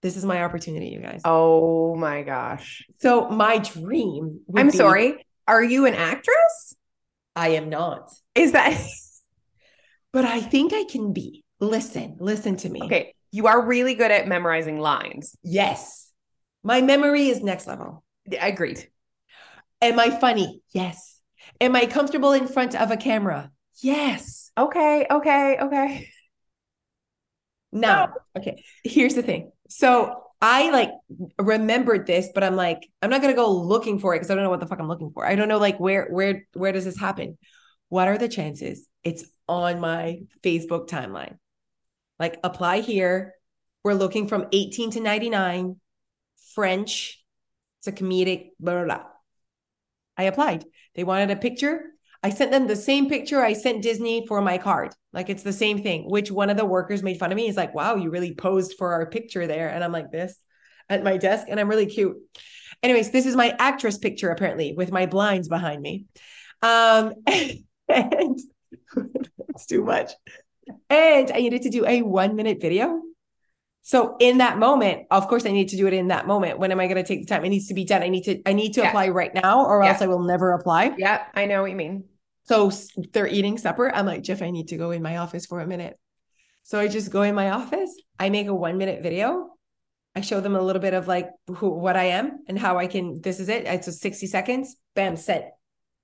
This 0.00 0.16
is 0.16 0.24
my 0.24 0.42
opportunity, 0.42 0.88
you 0.88 1.00
guys. 1.00 1.20
Oh 1.24 1.94
my 1.94 2.22
gosh. 2.22 2.84
So 3.00 3.28
my 3.28 3.58
dream. 3.58 4.40
I'm 4.56 4.70
be, 4.70 4.76
sorry. 4.76 5.26
Are 5.46 5.62
you 5.62 5.86
an 5.86 5.94
actress? 5.94 6.74
I 7.36 7.50
am 7.50 7.68
not. 7.68 8.12
Is 8.34 8.52
that? 8.52 8.80
but 10.12 10.24
I 10.24 10.40
think 10.40 10.72
I 10.72 10.84
can 10.84 11.12
be. 11.12 11.44
Listen, 11.60 12.16
listen 12.18 12.56
to 12.56 12.68
me. 12.68 12.82
Okay. 12.82 13.14
You 13.30 13.46
are 13.46 13.64
really 13.64 13.94
good 13.94 14.10
at 14.10 14.26
memorizing 14.26 14.80
lines. 14.80 15.36
Yes. 15.42 16.10
My 16.64 16.80
memory 16.80 17.28
is 17.28 17.42
next 17.42 17.66
level. 17.66 18.02
Agreed. 18.40 18.88
Am 19.80 19.98
I 19.98 20.10
funny? 20.10 20.62
Yes. 20.72 21.20
Am 21.60 21.74
I 21.74 21.86
comfortable 21.86 22.32
in 22.32 22.46
front 22.46 22.74
of 22.74 22.90
a 22.90 22.96
camera? 22.96 23.50
Yes. 23.80 24.50
Okay. 24.56 25.06
Okay. 25.10 25.58
Okay. 25.60 26.08
Now, 27.72 28.06
no. 28.06 28.40
okay. 28.40 28.64
Here's 28.84 29.14
the 29.14 29.22
thing. 29.22 29.50
So 29.68 30.22
I 30.40 30.70
like 30.70 30.90
remembered 31.38 32.06
this, 32.06 32.28
but 32.34 32.44
I'm 32.44 32.56
like, 32.56 32.80
I'm 33.00 33.10
not 33.10 33.22
gonna 33.22 33.34
go 33.34 33.50
looking 33.50 33.98
for 33.98 34.14
it 34.14 34.18
because 34.18 34.30
I 34.30 34.34
don't 34.34 34.44
know 34.44 34.50
what 34.50 34.60
the 34.60 34.66
fuck 34.66 34.80
I'm 34.80 34.88
looking 34.88 35.12
for. 35.12 35.24
I 35.24 35.36
don't 35.36 35.48
know 35.48 35.58
like 35.58 35.78
where 35.78 36.08
where 36.10 36.46
where 36.52 36.72
does 36.72 36.84
this 36.84 36.98
happen? 36.98 37.38
What 37.88 38.08
are 38.08 38.18
the 38.18 38.28
chances 38.28 38.88
it's 39.04 39.24
on 39.48 39.80
my 39.80 40.22
Facebook 40.42 40.88
timeline? 40.88 41.36
Like 42.18 42.38
apply 42.44 42.80
here. 42.80 43.34
We're 43.84 43.94
looking 43.94 44.28
from 44.28 44.46
18 44.52 44.92
to 44.92 45.00
99, 45.00 45.76
French, 46.54 47.21
it's 47.82 47.88
a 47.88 48.04
comedic, 48.04 48.50
blah, 48.60 48.74
blah, 48.74 48.84
blah. 48.84 49.04
I 50.16 50.24
applied. 50.24 50.64
They 50.94 51.02
wanted 51.02 51.32
a 51.32 51.36
picture. 51.36 51.82
I 52.22 52.30
sent 52.30 52.52
them 52.52 52.68
the 52.68 52.76
same 52.76 53.08
picture 53.08 53.40
I 53.40 53.54
sent 53.54 53.82
Disney 53.82 54.24
for 54.28 54.40
my 54.40 54.58
card. 54.58 54.94
Like 55.12 55.28
it's 55.28 55.42
the 55.42 55.52
same 55.52 55.82
thing, 55.82 56.08
which 56.08 56.30
one 56.30 56.48
of 56.48 56.56
the 56.56 56.64
workers 56.64 57.02
made 57.02 57.18
fun 57.18 57.32
of 57.32 57.36
me. 57.36 57.46
He's 57.46 57.56
like, 57.56 57.74
wow, 57.74 57.96
you 57.96 58.10
really 58.10 58.34
posed 58.34 58.76
for 58.78 58.92
our 58.92 59.06
picture 59.10 59.48
there. 59.48 59.68
And 59.68 59.82
I'm 59.82 59.90
like 59.90 60.12
this 60.12 60.38
at 60.88 61.02
my 61.02 61.16
desk 61.16 61.48
and 61.48 61.58
I'm 61.58 61.68
really 61.68 61.86
cute. 61.86 62.16
Anyways, 62.84 63.10
this 63.10 63.26
is 63.26 63.34
my 63.34 63.56
actress 63.58 63.98
picture 63.98 64.30
apparently 64.30 64.74
with 64.74 64.92
my 64.92 65.06
blinds 65.06 65.48
behind 65.48 65.82
me. 65.82 66.06
Um, 66.62 67.14
and 67.88 68.38
it's 69.48 69.66
too 69.66 69.82
much. 69.82 70.12
And 70.88 71.32
I 71.32 71.38
needed 71.38 71.62
to 71.62 71.70
do 71.70 71.84
a 71.84 72.02
one 72.02 72.36
minute 72.36 72.60
video. 72.60 73.02
So 73.82 74.16
in 74.20 74.38
that 74.38 74.58
moment, 74.58 75.06
of 75.10 75.26
course, 75.26 75.44
I 75.44 75.50
need 75.50 75.68
to 75.70 75.76
do 75.76 75.88
it 75.88 75.92
in 75.92 76.08
that 76.08 76.26
moment. 76.26 76.58
When 76.60 76.70
am 76.70 76.78
I 76.78 76.86
going 76.86 77.02
to 77.02 77.06
take 77.06 77.20
the 77.20 77.26
time? 77.26 77.44
It 77.44 77.48
needs 77.48 77.66
to 77.66 77.74
be 77.74 77.84
done. 77.84 78.02
I 78.02 78.08
need 78.08 78.22
to, 78.24 78.40
I 78.46 78.52
need 78.52 78.74
to 78.74 78.80
yeah. 78.80 78.88
apply 78.88 79.08
right 79.08 79.34
now, 79.34 79.66
or 79.66 79.82
yeah. 79.82 79.90
else 79.90 80.02
I 80.02 80.06
will 80.06 80.22
never 80.22 80.52
apply. 80.52 80.94
Yeah, 80.96 81.24
I 81.34 81.46
know 81.46 81.62
what 81.62 81.70
you 81.70 81.76
mean. 81.76 82.04
So 82.44 82.70
they're 83.12 83.26
eating 83.26 83.58
supper. 83.58 83.92
I'm 83.92 84.06
like, 84.06 84.22
Jeff, 84.22 84.40
I 84.40 84.50
need 84.50 84.68
to 84.68 84.76
go 84.76 84.92
in 84.92 85.02
my 85.02 85.16
office 85.16 85.46
for 85.46 85.60
a 85.60 85.66
minute. 85.66 85.98
So 86.62 86.78
I 86.78 86.86
just 86.86 87.10
go 87.10 87.22
in 87.22 87.34
my 87.34 87.50
office. 87.50 87.90
I 88.18 88.30
make 88.30 88.46
a 88.46 88.54
one 88.54 88.78
minute 88.78 89.02
video. 89.02 89.48
I 90.14 90.20
show 90.20 90.40
them 90.40 90.54
a 90.54 90.60
little 90.60 90.82
bit 90.82 90.94
of 90.94 91.08
like 91.08 91.30
who, 91.48 91.70
what 91.70 91.96
I 91.96 92.04
am 92.04 92.40
and 92.46 92.58
how 92.58 92.78
I 92.78 92.86
can. 92.86 93.20
This 93.20 93.40
is 93.40 93.48
it. 93.48 93.64
It's 93.66 93.88
a 93.88 93.92
60 93.92 94.26
seconds. 94.26 94.76
Bam, 94.94 95.16
sent. 95.16 95.44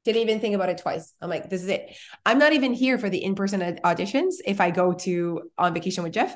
Didn't 0.04 0.22
even 0.22 0.40
think 0.40 0.54
about 0.54 0.68
it 0.68 0.78
twice. 0.78 1.12
I'm 1.20 1.28
like, 1.28 1.50
this 1.50 1.62
is 1.62 1.68
it. 1.68 1.96
I'm 2.24 2.38
not 2.38 2.54
even 2.54 2.72
here 2.72 2.98
for 2.98 3.10
the 3.10 3.22
in 3.22 3.34
person 3.34 3.60
auditions 3.84 4.36
if 4.44 4.60
I 4.60 4.70
go 4.70 4.94
to 4.94 5.42
on 5.58 5.74
vacation 5.74 6.02
with 6.02 6.12
Jeff. 6.12 6.34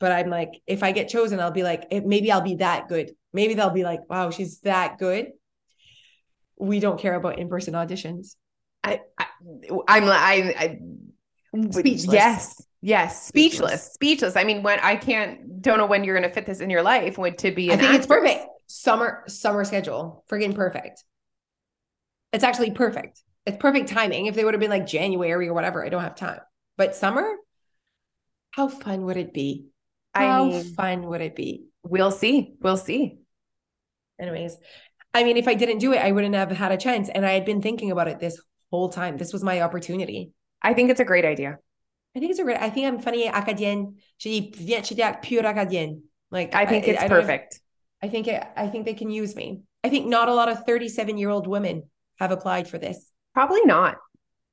But 0.00 0.12
I'm 0.12 0.28
like, 0.28 0.50
if 0.66 0.82
I 0.82 0.92
get 0.92 1.08
chosen, 1.08 1.40
I'll 1.40 1.50
be 1.50 1.62
like, 1.62 1.86
eh, 1.90 2.00
maybe 2.04 2.30
I'll 2.30 2.40
be 2.40 2.56
that 2.56 2.88
good. 2.88 3.12
Maybe 3.32 3.54
they'll 3.54 3.70
be 3.70 3.84
like, 3.84 4.08
wow, 4.08 4.30
she's 4.30 4.60
that 4.60 4.98
good. 4.98 5.32
We 6.58 6.80
don't 6.80 7.00
care 7.00 7.14
about 7.14 7.38
in 7.38 7.48
person 7.48 7.74
auditions. 7.74 8.36
I, 8.82 9.00
I 9.18 9.26
I'm 9.88 10.04
I, 10.04 10.54
I 10.58 10.78
speechless. 11.70 12.12
Yes. 12.12 12.62
Yes, 12.86 13.28
speechless. 13.28 13.70
speechless, 13.70 13.92
speechless. 13.94 14.36
I 14.36 14.44
mean, 14.44 14.62
when 14.62 14.78
I 14.80 14.96
can't, 14.96 15.62
don't 15.62 15.78
know 15.78 15.86
when 15.86 16.04
you're 16.04 16.14
going 16.14 16.28
to 16.28 16.34
fit 16.34 16.44
this 16.44 16.60
in 16.60 16.68
your 16.68 16.82
life. 16.82 17.16
Would 17.16 17.38
to 17.38 17.50
be, 17.50 17.72
I 17.72 17.76
think 17.76 17.84
actress. 17.84 17.96
it's 17.96 18.06
perfect. 18.06 18.46
Summer, 18.66 19.24
summer 19.26 19.64
schedule, 19.64 20.22
friggin' 20.30 20.54
perfect. 20.54 21.02
It's 22.34 22.44
actually 22.44 22.72
perfect. 22.72 23.22
It's 23.46 23.56
perfect 23.56 23.88
timing. 23.88 24.26
If 24.26 24.34
they 24.34 24.44
would 24.44 24.52
have 24.52 24.60
been 24.60 24.68
like 24.68 24.86
January 24.86 25.48
or 25.48 25.54
whatever, 25.54 25.82
I 25.82 25.88
don't 25.88 26.02
have 26.02 26.14
time. 26.14 26.40
But 26.76 26.94
summer, 26.94 27.26
how 28.50 28.68
fun 28.68 29.06
would 29.06 29.16
it 29.16 29.32
be? 29.32 29.68
How 30.14 30.44
I 30.44 30.48
mean, 30.48 30.74
fun 30.74 31.02
would 31.08 31.20
it 31.20 31.34
be? 31.34 31.66
We'll 31.82 32.10
see. 32.10 32.54
We'll 32.60 32.76
see. 32.76 33.18
Anyways, 34.20 34.56
I 35.12 35.24
mean, 35.24 35.36
if 35.36 35.48
I 35.48 35.54
didn't 35.54 35.78
do 35.78 35.92
it, 35.92 35.98
I 35.98 36.12
wouldn't 36.12 36.34
have 36.34 36.50
had 36.50 36.72
a 36.72 36.76
chance. 36.76 37.08
And 37.08 37.26
I 37.26 37.32
had 37.32 37.44
been 37.44 37.60
thinking 37.60 37.90
about 37.90 38.08
it 38.08 38.20
this 38.20 38.40
whole 38.70 38.88
time. 38.88 39.16
This 39.16 39.32
was 39.32 39.42
my 39.42 39.60
opportunity. 39.60 40.32
I 40.62 40.74
think 40.74 40.90
it's 40.90 41.00
a 41.00 41.04
great 41.04 41.24
idea. 41.24 41.58
I 42.16 42.20
think 42.20 42.30
it's 42.30 42.38
a 42.38 42.44
great. 42.44 42.60
I 42.60 42.70
think 42.70 42.86
I'm 42.86 43.00
funny 43.00 43.28
acadienne. 43.28 43.94
Viens 44.22 44.86
chez 44.86 45.16
pure 45.22 45.42
acadienne. 45.42 46.02
Like 46.30 46.54
I 46.54 46.64
think 46.66 46.86
I, 46.86 46.90
it's 46.92 47.02
I 47.02 47.08
perfect. 47.08 47.60
I 48.02 48.08
think 48.08 48.28
it, 48.28 48.42
I 48.56 48.68
think 48.68 48.84
they 48.84 48.94
can 48.94 49.10
use 49.10 49.34
me. 49.34 49.62
I 49.82 49.88
think 49.88 50.06
not 50.06 50.28
a 50.28 50.34
lot 50.34 50.48
of 50.48 50.64
37 50.64 51.18
year 51.18 51.30
old 51.30 51.46
women 51.46 51.84
have 52.18 52.30
applied 52.30 52.68
for 52.68 52.78
this. 52.78 53.10
Probably 53.34 53.64
not. 53.64 53.96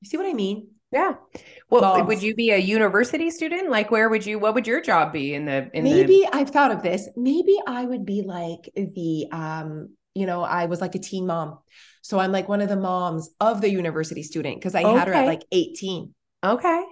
You 0.01 0.09
see 0.09 0.17
what 0.17 0.25
I 0.25 0.33
mean? 0.33 0.69
Yeah. 0.91 1.13
Well, 1.69 2.05
would 2.05 2.21
you 2.21 2.35
be 2.35 2.51
a 2.51 2.57
university 2.57 3.31
student? 3.31 3.69
Like, 3.69 3.91
where 3.91 4.09
would 4.09 4.25
you? 4.25 4.39
What 4.39 4.53
would 4.55 4.67
your 4.67 4.81
job 4.81 5.13
be 5.13 5.33
in 5.33 5.45
the? 5.45 5.69
In 5.73 5.85
maybe 5.85 6.25
the... 6.25 6.35
I've 6.35 6.49
thought 6.49 6.71
of 6.71 6.83
this. 6.83 7.07
Maybe 7.15 7.55
I 7.65 7.85
would 7.85 8.05
be 8.05 8.23
like 8.23 8.69
the 8.75 9.27
um 9.31 9.89
you 10.13 10.25
know, 10.25 10.43
I 10.43 10.65
was 10.65 10.81
like 10.81 10.95
a 10.95 10.99
teen 10.99 11.25
mom. 11.25 11.59
So 12.01 12.19
I'm 12.19 12.31
like 12.31 12.49
one 12.49 12.61
of 12.61 12.69
the 12.69 12.75
moms 12.75 13.29
of 13.39 13.61
the 13.61 13.69
university 13.69 14.23
student 14.23 14.57
because 14.57 14.75
I 14.75 14.83
okay. 14.83 14.97
had 14.97 15.07
her 15.07 15.13
at 15.13 15.25
like 15.25 15.43
18. 15.51 16.13
Okay. 16.43 16.83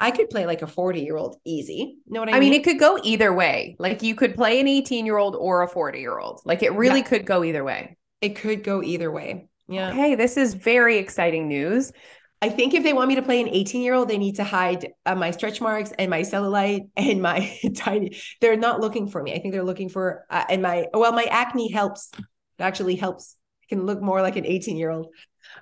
I 0.00 0.10
could 0.10 0.30
play 0.30 0.46
like 0.46 0.62
a 0.62 0.66
40 0.66 1.00
year 1.00 1.16
old 1.16 1.36
easy. 1.44 1.98
You 2.06 2.12
know 2.14 2.20
what 2.20 2.28
I, 2.28 2.32
I 2.32 2.34
mean? 2.34 2.48
I 2.48 2.50
mean, 2.50 2.60
it 2.60 2.64
could 2.64 2.78
go 2.78 2.98
either 3.02 3.32
way. 3.32 3.74
Like 3.78 4.02
you 4.02 4.14
could 4.14 4.34
play 4.34 4.60
an 4.60 4.68
18 4.68 5.06
year 5.06 5.16
old 5.16 5.34
or 5.34 5.62
a 5.62 5.68
40 5.68 5.98
year 5.98 6.18
old. 6.18 6.40
Like 6.44 6.62
it 6.62 6.72
really 6.74 7.00
yeah. 7.00 7.06
could 7.06 7.26
go 7.26 7.42
either 7.42 7.64
way. 7.64 7.96
It 8.20 8.36
could 8.36 8.62
go 8.62 8.82
either 8.82 9.10
way. 9.10 9.48
Yeah. 9.68 9.92
Hey, 9.92 10.14
this 10.14 10.36
is 10.36 10.54
very 10.54 10.98
exciting 10.98 11.48
news. 11.48 11.92
I 12.40 12.48
think 12.50 12.72
if 12.74 12.84
they 12.84 12.92
want 12.92 13.08
me 13.08 13.16
to 13.16 13.22
play 13.22 13.40
an 13.40 13.48
18 13.48 13.82
year 13.82 13.94
old, 13.94 14.08
they 14.08 14.18
need 14.18 14.36
to 14.36 14.44
hide 14.44 14.92
uh, 15.06 15.14
my 15.14 15.32
stretch 15.32 15.60
marks 15.60 15.92
and 15.98 16.10
my 16.10 16.20
cellulite 16.22 16.88
and 16.96 17.20
my 17.20 17.58
tiny. 17.76 18.16
They're 18.40 18.56
not 18.56 18.80
looking 18.80 19.08
for 19.08 19.22
me. 19.22 19.34
I 19.34 19.38
think 19.40 19.52
they're 19.52 19.64
looking 19.64 19.88
for, 19.88 20.24
uh, 20.30 20.44
and 20.48 20.62
my, 20.62 20.86
well, 20.94 21.12
my 21.12 21.24
acne 21.24 21.70
helps. 21.70 22.10
It 22.16 22.24
actually 22.62 22.96
helps. 22.96 23.36
I 23.64 23.66
can 23.68 23.86
look 23.86 24.00
more 24.00 24.22
like 24.22 24.36
an 24.36 24.46
18 24.46 24.76
year 24.76 24.90
old. 24.90 25.06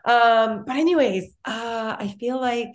Um, 0.05 0.65
but, 0.67 0.77
anyways, 0.77 1.25
uh, 1.45 1.97
I 1.99 2.15
feel 2.21 2.41
like 2.41 2.75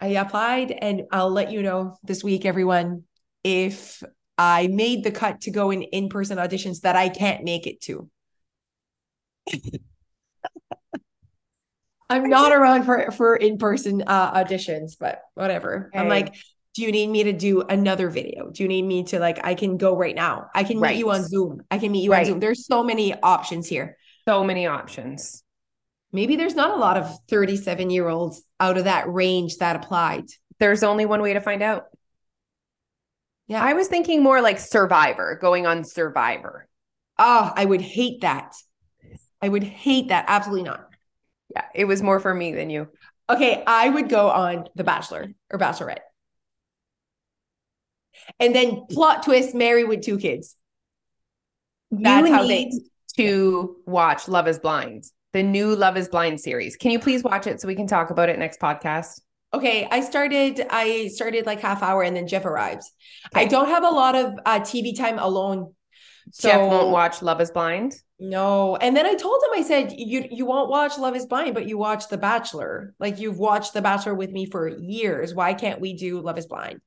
I 0.00 0.08
applied 0.08 0.72
and 0.72 1.02
I'll 1.12 1.30
let 1.30 1.50
you 1.52 1.62
know 1.62 1.96
this 2.04 2.24
week, 2.24 2.44
everyone, 2.46 3.04
if 3.44 4.02
I 4.38 4.68
made 4.68 5.04
the 5.04 5.10
cut 5.10 5.42
to 5.42 5.50
go 5.50 5.70
in 5.70 5.82
in 5.82 6.08
person 6.08 6.38
auditions 6.38 6.82
that 6.82 6.96
I 6.96 7.08
can't 7.08 7.44
make 7.44 7.66
it 7.66 7.80
to. 7.82 8.08
I'm 12.10 12.28
not 12.28 12.52
around 12.52 12.84
for 12.84 13.10
for 13.12 13.36
in 13.36 13.58
person 13.58 14.02
uh, 14.06 14.34
auditions, 14.34 14.92
but 14.98 15.20
whatever. 15.34 15.90
I'm 15.94 16.08
like, 16.08 16.34
do 16.74 16.82
you 16.82 16.92
need 16.92 17.08
me 17.08 17.24
to 17.24 17.32
do 17.32 17.62
another 17.62 18.08
video? 18.08 18.50
Do 18.50 18.62
you 18.62 18.68
need 18.68 18.82
me 18.82 19.04
to 19.04 19.18
like? 19.18 19.44
I 19.44 19.54
can 19.54 19.76
go 19.76 19.96
right 19.96 20.14
now. 20.14 20.48
I 20.54 20.64
can 20.64 20.80
right. 20.80 20.92
meet 20.94 20.98
you 20.98 21.10
on 21.10 21.24
Zoom. 21.24 21.62
I 21.70 21.78
can 21.78 21.92
meet 21.92 22.04
you 22.04 22.12
right. 22.12 22.20
on 22.20 22.26
Zoom. 22.26 22.40
There's 22.40 22.66
so 22.66 22.82
many 22.82 23.14
options 23.14 23.66
here. 23.68 23.96
So 24.26 24.44
many 24.44 24.66
options 24.66 25.42
maybe 26.12 26.36
there's 26.36 26.54
not 26.54 26.70
a 26.70 26.80
lot 26.80 26.96
of 26.96 27.18
37 27.28 27.90
year 27.90 28.08
olds 28.08 28.42
out 28.60 28.78
of 28.78 28.84
that 28.84 29.12
range 29.12 29.58
that 29.58 29.76
applied. 29.76 30.24
There's 30.58 30.82
only 30.82 31.06
one 31.06 31.22
way 31.22 31.34
to 31.34 31.40
find 31.40 31.62
out. 31.62 31.84
Yeah. 33.46 33.62
I 33.62 33.72
was 33.74 33.88
thinking 33.88 34.22
more 34.22 34.42
like 34.42 34.58
Survivor, 34.58 35.38
going 35.40 35.66
on 35.66 35.84
Survivor. 35.84 36.68
Oh, 37.18 37.52
I 37.54 37.64
would 37.64 37.80
hate 37.80 38.20
that. 38.20 38.54
I 39.40 39.48
would 39.48 39.62
hate 39.62 40.08
that. 40.08 40.26
Absolutely 40.28 40.64
not. 40.64 40.87
Yeah, 41.54 41.64
it 41.74 41.84
was 41.86 42.02
more 42.02 42.20
for 42.20 42.34
me 42.34 42.52
than 42.52 42.70
you. 42.70 42.88
Okay, 43.30 43.62
I 43.66 43.88
would 43.88 44.08
go 44.08 44.30
on 44.30 44.68
The 44.74 44.84
Bachelor 44.84 45.32
or 45.50 45.58
Bachelorette. 45.58 45.98
And 48.40 48.54
then 48.54 48.86
plot 48.90 49.22
twist, 49.22 49.54
marry 49.54 49.84
with 49.84 50.02
two 50.02 50.18
kids. 50.18 50.56
That's 51.90 52.28
you 52.28 52.34
how 52.34 52.46
they 52.46 52.70
to 53.16 53.76
watch 53.86 54.28
Love 54.28 54.48
is 54.48 54.58
Blind 54.58 55.04
the 55.32 55.42
new 55.42 55.76
Love 55.76 55.96
is 55.96 56.08
Blind 56.08 56.40
series. 56.40 56.76
Can 56.76 56.90
you 56.90 56.98
please 56.98 57.22
watch 57.22 57.46
it 57.46 57.60
so 57.60 57.68
we 57.68 57.74
can 57.74 57.86
talk 57.86 58.10
about 58.10 58.28
it 58.28 58.38
next 58.38 58.60
podcast? 58.60 59.20
Okay, 59.52 59.86
I 59.90 60.00
started 60.00 60.66
I 60.68 61.08
started 61.08 61.46
like 61.46 61.60
half 61.60 61.82
hour 61.82 62.02
and 62.02 62.14
then 62.14 62.26
Jeff 62.26 62.44
arrives. 62.44 62.92
Okay. 63.32 63.42
I 63.42 63.44
don't 63.46 63.68
have 63.68 63.84
a 63.84 63.88
lot 63.88 64.14
of 64.14 64.32
uh, 64.44 64.60
TV 64.60 64.96
time 64.96 65.18
alone. 65.18 65.74
So 66.32 66.48
Jeff 66.48 66.60
won't 66.60 66.90
watch 66.90 67.22
Love 67.22 67.40
is 67.40 67.50
Blind? 67.50 67.94
No. 68.20 68.76
And 68.76 68.96
then 68.96 69.06
I 69.06 69.14
told 69.14 69.42
him 69.44 69.60
I 69.60 69.62
said 69.62 69.94
you 69.96 70.26
you 70.30 70.44
won't 70.44 70.68
watch 70.68 70.98
Love 70.98 71.14
is 71.14 71.26
Blind 71.26 71.54
but 71.54 71.66
you 71.66 71.78
watch 71.78 72.08
The 72.08 72.18
Bachelor. 72.18 72.94
Like 72.98 73.18
you've 73.20 73.38
watched 73.38 73.74
The 73.74 73.82
Bachelor 73.82 74.14
with 74.14 74.30
me 74.32 74.46
for 74.46 74.68
years. 74.68 75.34
Why 75.34 75.54
can't 75.54 75.80
we 75.80 75.94
do 75.94 76.20
Love 76.20 76.38
is 76.38 76.46
Blind? 76.46 76.80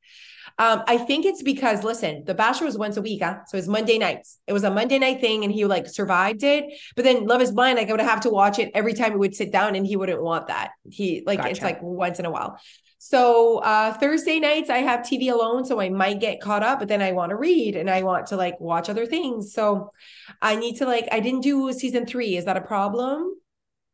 Um, 0.59 0.83
I 0.85 0.97
think 0.97 1.25
it's 1.25 1.41
because 1.41 1.83
listen, 1.83 2.23
The 2.25 2.33
Bachelor 2.33 2.65
was 2.65 2.77
once 2.77 2.97
a 2.97 3.01
week, 3.01 3.23
huh? 3.23 3.39
so 3.47 3.57
it's 3.57 3.67
Monday 3.67 3.97
nights. 3.97 4.39
It 4.47 4.53
was 4.53 4.63
a 4.63 4.71
Monday 4.71 5.00
night 5.00 5.21
thing, 5.21 5.43
and 5.43 5.53
he 5.53 5.65
like 5.65 5.88
survived 5.88 6.43
it. 6.43 6.65
But 6.95 7.05
then 7.05 7.25
Love 7.25 7.41
Is 7.41 7.51
Blind, 7.51 7.77
like 7.77 7.88
I 7.88 7.91
would 7.91 8.01
have 8.01 8.21
to 8.21 8.29
watch 8.29 8.59
it 8.59 8.71
every 8.73 8.93
time 8.93 9.11
he 9.11 9.17
would 9.17 9.35
sit 9.35 9.51
down, 9.51 9.75
and 9.75 9.88
he 9.88 9.95
wouldn't 9.95 10.21
want 10.21 10.47
that. 10.47 10.71
He 10.89 11.23
like 11.25 11.39
gotcha. 11.39 11.51
it's 11.51 11.61
like 11.61 11.81
once 11.81 12.19
in 12.19 12.25
a 12.25 12.31
while. 12.31 12.59
So 13.03 13.58
uh, 13.58 13.93
Thursday 13.93 14.39
nights 14.39 14.70
I 14.70 14.77
have 14.77 15.00
TV 15.00 15.31
alone, 15.31 15.65
so 15.65 15.81
I 15.81 15.89
might 15.89 16.20
get 16.20 16.39
caught 16.39 16.62
up, 16.62 16.77
but 16.77 16.88
then 16.88 17.01
I 17.01 17.13
want 17.13 17.31
to 17.31 17.36
read 17.36 17.75
and 17.75 17.89
I 17.89 18.03
want 18.03 18.27
to 18.27 18.36
like 18.36 18.60
watch 18.60 18.89
other 18.89 19.08
things. 19.08 19.53
So 19.53 19.91
I 20.39 20.55
need 20.55 20.77
to 20.77 20.86
like 20.86 21.08
I 21.12 21.20
didn't 21.20 21.41
do 21.41 21.74
season 21.74 22.05
three. 22.05 22.38
Is 22.38 22.46
that 22.46 22.58
a 22.58 22.62
problem? 22.62 23.36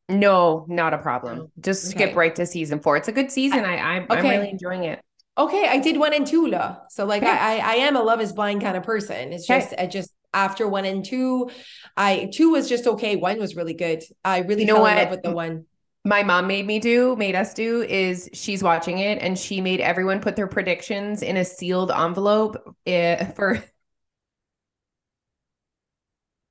No, 0.09 0.65
not 0.67 0.93
a 0.93 0.97
problem. 0.97 1.51
Just 1.59 1.95
okay. 1.95 2.05
skip 2.05 2.17
right 2.17 2.35
to 2.35 2.45
season 2.45 2.81
four. 2.81 2.97
It's 2.97 3.07
a 3.07 3.13
good 3.13 3.31
season. 3.31 3.63
I, 3.63 3.77
I 3.77 3.95
am 3.95 4.07
okay. 4.09 4.37
really 4.39 4.49
enjoying 4.49 4.83
it 4.83 5.01
okay, 5.37 5.67
I 5.67 5.77
did 5.77 5.97
one 5.97 6.13
and 6.13 6.25
two, 6.25 6.47
la. 6.47 6.77
So 6.89 7.05
like 7.05 7.23
okay. 7.23 7.31
I, 7.31 7.57
I 7.57 7.73
am 7.75 7.95
a 7.95 8.01
love 8.01 8.21
is 8.21 8.33
blind 8.33 8.61
kind 8.61 8.75
of 8.75 8.83
person. 8.83 9.33
It's 9.33 9.47
just. 9.47 9.73
I 9.77 9.87
just 9.87 10.11
after 10.33 10.67
one 10.67 10.85
and 10.85 11.05
two, 11.05 11.49
I 11.95 12.29
two 12.33 12.51
was 12.51 12.67
just 12.67 12.85
okay. 12.85 13.15
One 13.15 13.39
was 13.39 13.55
really 13.55 13.73
good. 13.73 14.03
I 14.25 14.39
really 14.39 14.61
you 14.61 14.67
know 14.67 14.75
fell 14.75 14.83
what? 14.83 14.91
in 14.91 14.97
love 14.97 15.11
with 15.11 15.21
the 15.23 15.31
one. 15.31 15.65
My 16.07 16.23
mom 16.23 16.47
made 16.47 16.65
me 16.65 16.79
do, 16.79 17.17
made 17.17 17.35
us 17.35 17.53
do, 17.53 17.81
is 17.81 18.29
she's 18.31 18.63
watching 18.63 18.99
it 18.99 19.21
and 19.21 19.37
she 19.37 19.59
made 19.59 19.81
everyone 19.81 20.21
put 20.21 20.37
their 20.37 20.47
predictions 20.47 21.21
in 21.21 21.35
a 21.35 21.43
sealed 21.43 21.91
envelope 21.91 22.55
uh, 22.87 23.25
for 23.35 23.61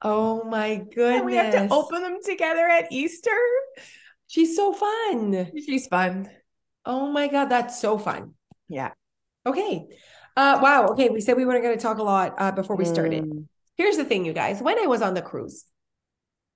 Oh 0.02 0.44
my 0.44 0.76
goodness. 0.76 1.16
And 1.16 1.24
we 1.24 1.36
have 1.36 1.52
to 1.52 1.68
open 1.70 2.02
them 2.02 2.18
together 2.22 2.68
at 2.68 2.92
Easter. 2.92 3.30
She's 4.26 4.54
so 4.54 4.74
fun. 4.74 5.50
She's 5.64 5.86
fun. 5.86 6.28
Oh 6.84 7.10
my 7.10 7.26
God, 7.26 7.46
that's 7.46 7.80
so 7.80 7.96
fun. 7.96 8.34
Yeah. 8.68 8.90
Okay. 9.46 9.86
Uh, 10.36 10.58
wow. 10.62 10.88
Okay. 10.88 11.08
We 11.08 11.22
said 11.22 11.38
we 11.38 11.46
weren't 11.46 11.62
going 11.62 11.78
to 11.78 11.82
talk 11.82 11.96
a 11.96 12.02
lot 12.02 12.34
uh, 12.36 12.52
before 12.52 12.76
we 12.76 12.84
started. 12.84 13.24
Mm. 13.24 13.46
Here's 13.78 13.96
the 13.96 14.04
thing, 14.04 14.26
you 14.26 14.34
guys. 14.34 14.60
When 14.60 14.78
I 14.78 14.86
was 14.86 15.00
on 15.00 15.14
the 15.14 15.22
cruise, 15.22 15.64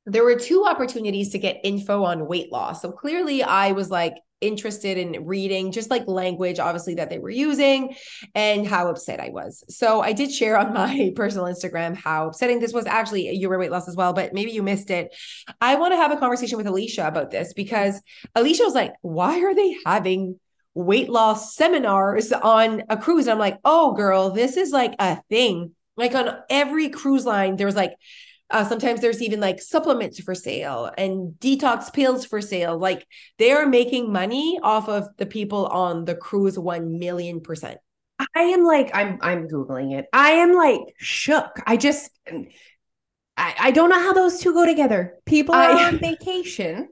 there 0.06 0.24
were 0.24 0.36
two 0.36 0.64
opportunities 0.64 1.30
to 1.30 1.38
get 1.38 1.60
info 1.62 2.04
on 2.04 2.26
weight 2.26 2.50
loss. 2.50 2.82
So 2.82 2.90
clearly, 2.90 3.42
I 3.42 3.72
was 3.72 3.90
like 3.90 4.14
interested 4.40 4.96
in 4.96 5.26
reading 5.26 5.70
just 5.70 5.90
like 5.90 6.06
language, 6.06 6.58
obviously, 6.58 6.94
that 6.94 7.10
they 7.10 7.18
were 7.18 7.30
using 7.30 7.94
and 8.34 8.66
how 8.66 8.88
upset 8.88 9.20
I 9.20 9.28
was. 9.28 9.62
So 9.68 10.00
I 10.00 10.12
did 10.12 10.32
share 10.32 10.56
on 10.56 10.72
my 10.74 11.12
personal 11.14 11.46
Instagram 11.46 11.96
how 11.96 12.28
upsetting 12.28 12.60
this 12.60 12.72
was. 12.72 12.86
Actually, 12.86 13.30
you 13.30 13.48
were 13.48 13.58
weight 13.58 13.70
loss 13.70 13.88
as 13.88 13.96
well, 13.96 14.12
but 14.12 14.32
maybe 14.32 14.52
you 14.52 14.62
missed 14.62 14.90
it. 14.90 15.14
I 15.60 15.76
want 15.76 15.92
to 15.92 15.96
have 15.96 16.12
a 16.12 16.16
conversation 16.16 16.56
with 16.56 16.66
Alicia 16.66 17.06
about 17.06 17.30
this 17.30 17.52
because 17.52 18.00
Alicia 18.34 18.64
was 18.64 18.74
like, 18.74 18.94
why 19.02 19.40
are 19.40 19.54
they 19.54 19.76
having 19.84 20.38
weight 20.74 21.10
loss 21.10 21.54
seminars 21.54 22.32
on 22.32 22.84
a 22.88 22.96
cruise? 22.96 23.26
And 23.26 23.32
I'm 23.32 23.38
like, 23.38 23.58
oh, 23.64 23.92
girl, 23.92 24.30
this 24.30 24.56
is 24.56 24.70
like 24.70 24.94
a 24.98 25.20
thing. 25.28 25.74
Like 25.96 26.14
on 26.14 26.38
every 26.48 26.88
cruise 26.88 27.26
line, 27.26 27.56
there's 27.56 27.76
like, 27.76 27.92
uh, 28.50 28.64
sometimes 28.64 29.00
there's 29.00 29.22
even 29.22 29.40
like 29.40 29.60
supplements 29.60 30.20
for 30.20 30.34
sale 30.34 30.90
and 30.98 31.34
detox 31.38 31.92
pills 31.92 32.24
for 32.24 32.40
sale. 32.40 32.78
Like 32.78 33.06
they 33.38 33.52
are 33.52 33.66
making 33.66 34.12
money 34.12 34.58
off 34.62 34.88
of 34.88 35.08
the 35.18 35.26
people 35.26 35.66
on 35.66 36.04
the 36.04 36.14
cruise 36.14 36.58
1 36.58 36.98
million 36.98 37.40
percent. 37.40 37.78
I 38.34 38.42
am 38.42 38.64
like, 38.64 38.90
I'm 38.94 39.18
I'm 39.22 39.48
Googling 39.48 39.98
it. 39.98 40.06
I 40.12 40.32
am 40.32 40.52
like 40.52 40.80
shook. 40.98 41.58
I 41.66 41.76
just 41.76 42.10
I, 43.36 43.54
I 43.58 43.70
don't 43.70 43.88
know 43.88 43.98
how 43.98 44.12
those 44.12 44.40
two 44.40 44.52
go 44.52 44.66
together. 44.66 45.14
People 45.24 45.54
are 45.54 45.72
I, 45.72 45.84
on 45.88 45.98
vacation. 45.98 46.88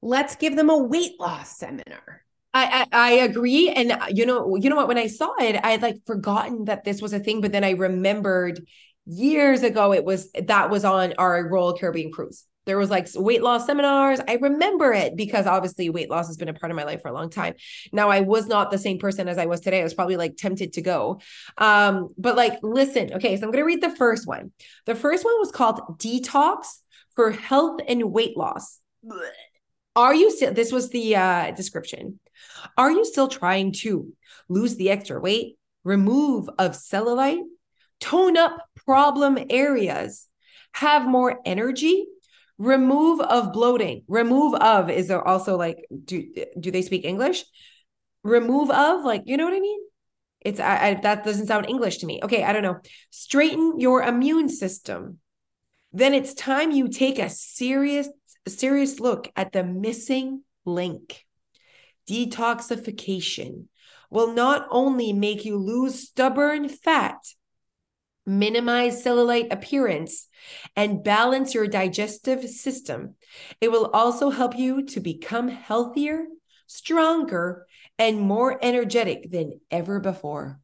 Let's 0.00 0.36
give 0.36 0.54
them 0.54 0.70
a 0.70 0.78
weight 0.78 1.18
loss 1.18 1.58
seminar. 1.58 2.22
I, 2.54 2.86
I, 2.92 3.10
I 3.10 3.10
agree, 3.24 3.68
and 3.68 3.92
uh, 3.92 4.06
you 4.08 4.24
know, 4.24 4.56
you 4.56 4.70
know 4.70 4.76
what? 4.76 4.88
When 4.88 4.96
I 4.96 5.06
saw 5.06 5.34
it, 5.38 5.60
I 5.62 5.72
had 5.72 5.82
like 5.82 5.96
forgotten 6.06 6.64
that 6.64 6.84
this 6.84 7.02
was 7.02 7.12
a 7.12 7.18
thing, 7.18 7.40
but 7.40 7.52
then 7.52 7.62
I 7.62 7.72
remembered 7.72 8.64
years 9.08 9.62
ago 9.62 9.92
it 9.92 10.04
was 10.04 10.30
that 10.32 10.70
was 10.70 10.84
on 10.84 11.14
our 11.18 11.48
Royal 11.48 11.76
Caribbean 11.76 12.12
cruise. 12.12 12.44
There 12.66 12.76
was 12.76 12.90
like 12.90 13.08
weight 13.14 13.42
loss 13.42 13.64
seminars. 13.64 14.20
I 14.28 14.34
remember 14.34 14.92
it 14.92 15.16
because 15.16 15.46
obviously 15.46 15.88
weight 15.88 16.10
loss 16.10 16.26
has 16.26 16.36
been 16.36 16.50
a 16.50 16.54
part 16.54 16.70
of 16.70 16.76
my 16.76 16.84
life 16.84 17.00
for 17.00 17.08
a 17.08 17.14
long 17.14 17.30
time. 17.30 17.54
Now 17.92 18.10
I 18.10 18.20
was 18.20 18.46
not 18.46 18.70
the 18.70 18.76
same 18.76 18.98
person 18.98 19.26
as 19.26 19.38
I 19.38 19.46
was 19.46 19.60
today. 19.60 19.80
I 19.80 19.84
was 19.84 19.94
probably 19.94 20.18
like 20.18 20.36
tempted 20.36 20.74
to 20.74 20.82
go. 20.82 21.20
Um, 21.56 22.10
but 22.18 22.36
like 22.36 22.58
listen, 22.62 23.14
okay, 23.14 23.36
so 23.36 23.44
I'm 23.44 23.50
going 23.50 23.62
to 23.62 23.66
read 23.66 23.82
the 23.82 23.96
first 23.96 24.26
one. 24.26 24.52
The 24.84 24.94
first 24.94 25.24
one 25.24 25.38
was 25.38 25.50
called 25.50 25.80
Detox 25.98 26.66
for 27.16 27.30
Health 27.30 27.80
and 27.88 28.12
Weight 28.12 28.36
Loss. 28.36 28.80
Are 29.96 30.14
you 30.14 30.30
still 30.30 30.52
this 30.52 30.70
was 30.70 30.90
the 30.90 31.16
uh 31.16 31.52
description. 31.52 32.20
Are 32.76 32.90
you 32.90 33.06
still 33.06 33.28
trying 33.28 33.72
to 33.80 34.12
lose 34.50 34.76
the 34.76 34.90
extra 34.90 35.18
weight, 35.18 35.56
remove 35.84 36.50
of 36.58 36.72
cellulite, 36.72 37.40
tone 38.00 38.36
up 38.36 38.58
problem 38.84 39.38
areas, 39.50 40.26
have 40.72 41.06
more 41.06 41.40
energy, 41.44 42.06
remove 42.58 43.20
of 43.20 43.52
bloating. 43.52 44.02
Remove 44.08 44.54
of 44.54 44.90
is 44.90 45.08
there 45.08 45.26
also 45.26 45.56
like 45.56 45.86
do 46.04 46.26
do 46.58 46.70
they 46.70 46.82
speak 46.82 47.04
English? 47.04 47.44
Remove 48.22 48.70
of 48.70 49.04
like 49.04 49.22
you 49.26 49.36
know 49.36 49.44
what 49.44 49.54
I 49.54 49.60
mean? 49.60 49.80
It's 50.40 50.60
I, 50.60 50.88
I 50.88 50.94
that 51.02 51.24
doesn't 51.24 51.46
sound 51.46 51.66
English 51.68 51.98
to 51.98 52.06
me. 52.06 52.20
Okay, 52.22 52.42
I 52.42 52.52
don't 52.52 52.62
know. 52.62 52.78
Straighten 53.10 53.80
your 53.80 54.02
immune 54.02 54.48
system. 54.48 55.18
Then 55.92 56.14
it's 56.14 56.34
time 56.34 56.70
you 56.70 56.88
take 56.88 57.18
a 57.18 57.30
serious 57.30 58.08
serious 58.46 59.00
look 59.00 59.30
at 59.36 59.52
the 59.52 59.64
missing 59.64 60.42
link. 60.64 61.24
Detoxification 62.08 63.66
will 64.10 64.32
not 64.32 64.66
only 64.70 65.12
make 65.12 65.44
you 65.44 65.56
lose 65.56 66.08
stubborn 66.08 66.68
fat, 66.68 67.18
minimize 68.28 69.02
cellulite 69.02 69.52
appearance, 69.52 70.28
and 70.76 71.02
balance 71.02 71.54
your 71.54 71.66
digestive 71.66 72.48
system. 72.48 73.14
It 73.60 73.72
will 73.72 73.86
also 73.86 74.30
help 74.30 74.56
you 74.56 74.84
to 74.86 75.00
become 75.00 75.48
healthier, 75.48 76.26
stronger, 76.66 77.66
and 77.98 78.20
more 78.20 78.58
energetic 78.62 79.30
than 79.30 79.60
ever 79.70 79.98
before. 79.98 80.60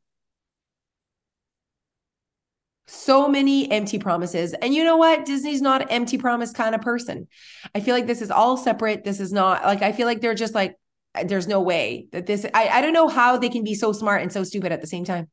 So 2.87 3.29
many 3.29 3.71
empty 3.71 3.99
promises. 3.99 4.53
And 4.53 4.75
you 4.75 4.85
know 4.85 4.99
what? 4.99 5.25
Disney's 5.25 5.63
not 5.63 5.83
an 5.83 5.89
empty 5.89 6.19
promise 6.19 6.53
kind 6.53 6.75
of 6.75 6.83
person. 6.83 7.29
I 7.75 7.81
feel 7.81 7.95
like 7.95 8.07
this 8.07 8.21
is 8.21 8.31
all 8.31 8.59
separate. 8.59 9.05
This 9.05 9.21
is 9.21 9.33
not 9.33 9.65
like, 9.65 9.81
I 9.83 9.93
feel 9.93 10.07
like 10.07 10.21
they're 10.21 10.35
just 10.35 10.55
like, 10.55 10.77
there's 11.25 11.49
no 11.49 11.61
way 11.61 12.09
that 12.13 12.27
this, 12.27 12.45
I, 12.53 12.69
I 12.69 12.81
don't 12.83 12.93
know 12.93 13.09
how 13.09 13.39
they 13.39 13.49
can 13.49 13.65
be 13.65 13.75
so 13.75 13.93
smart 13.93 14.21
and 14.21 14.33
so 14.33 14.45
stupid 14.45 14.71
at 14.71 14.81
the 14.81 14.87
same 14.87 15.05
time. 15.05 15.31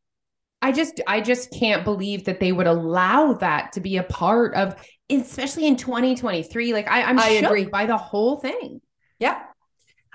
I 0.61 0.71
just 0.71 1.01
I 1.07 1.21
just 1.21 1.51
can't 1.51 1.83
believe 1.83 2.25
that 2.25 2.39
they 2.39 2.51
would 2.51 2.67
allow 2.67 3.33
that 3.33 3.73
to 3.73 3.79
be 3.79 3.97
a 3.97 4.03
part 4.03 4.53
of 4.53 4.75
especially 5.09 5.67
in 5.67 5.75
2023 5.75 6.73
like 6.73 6.87
I 6.87 7.03
I'm 7.03 7.19
I 7.19 7.29
agree 7.29 7.65
by 7.65 7.85
the 7.85 7.97
whole 7.97 8.37
thing. 8.37 8.81
Yeah. 9.19 9.41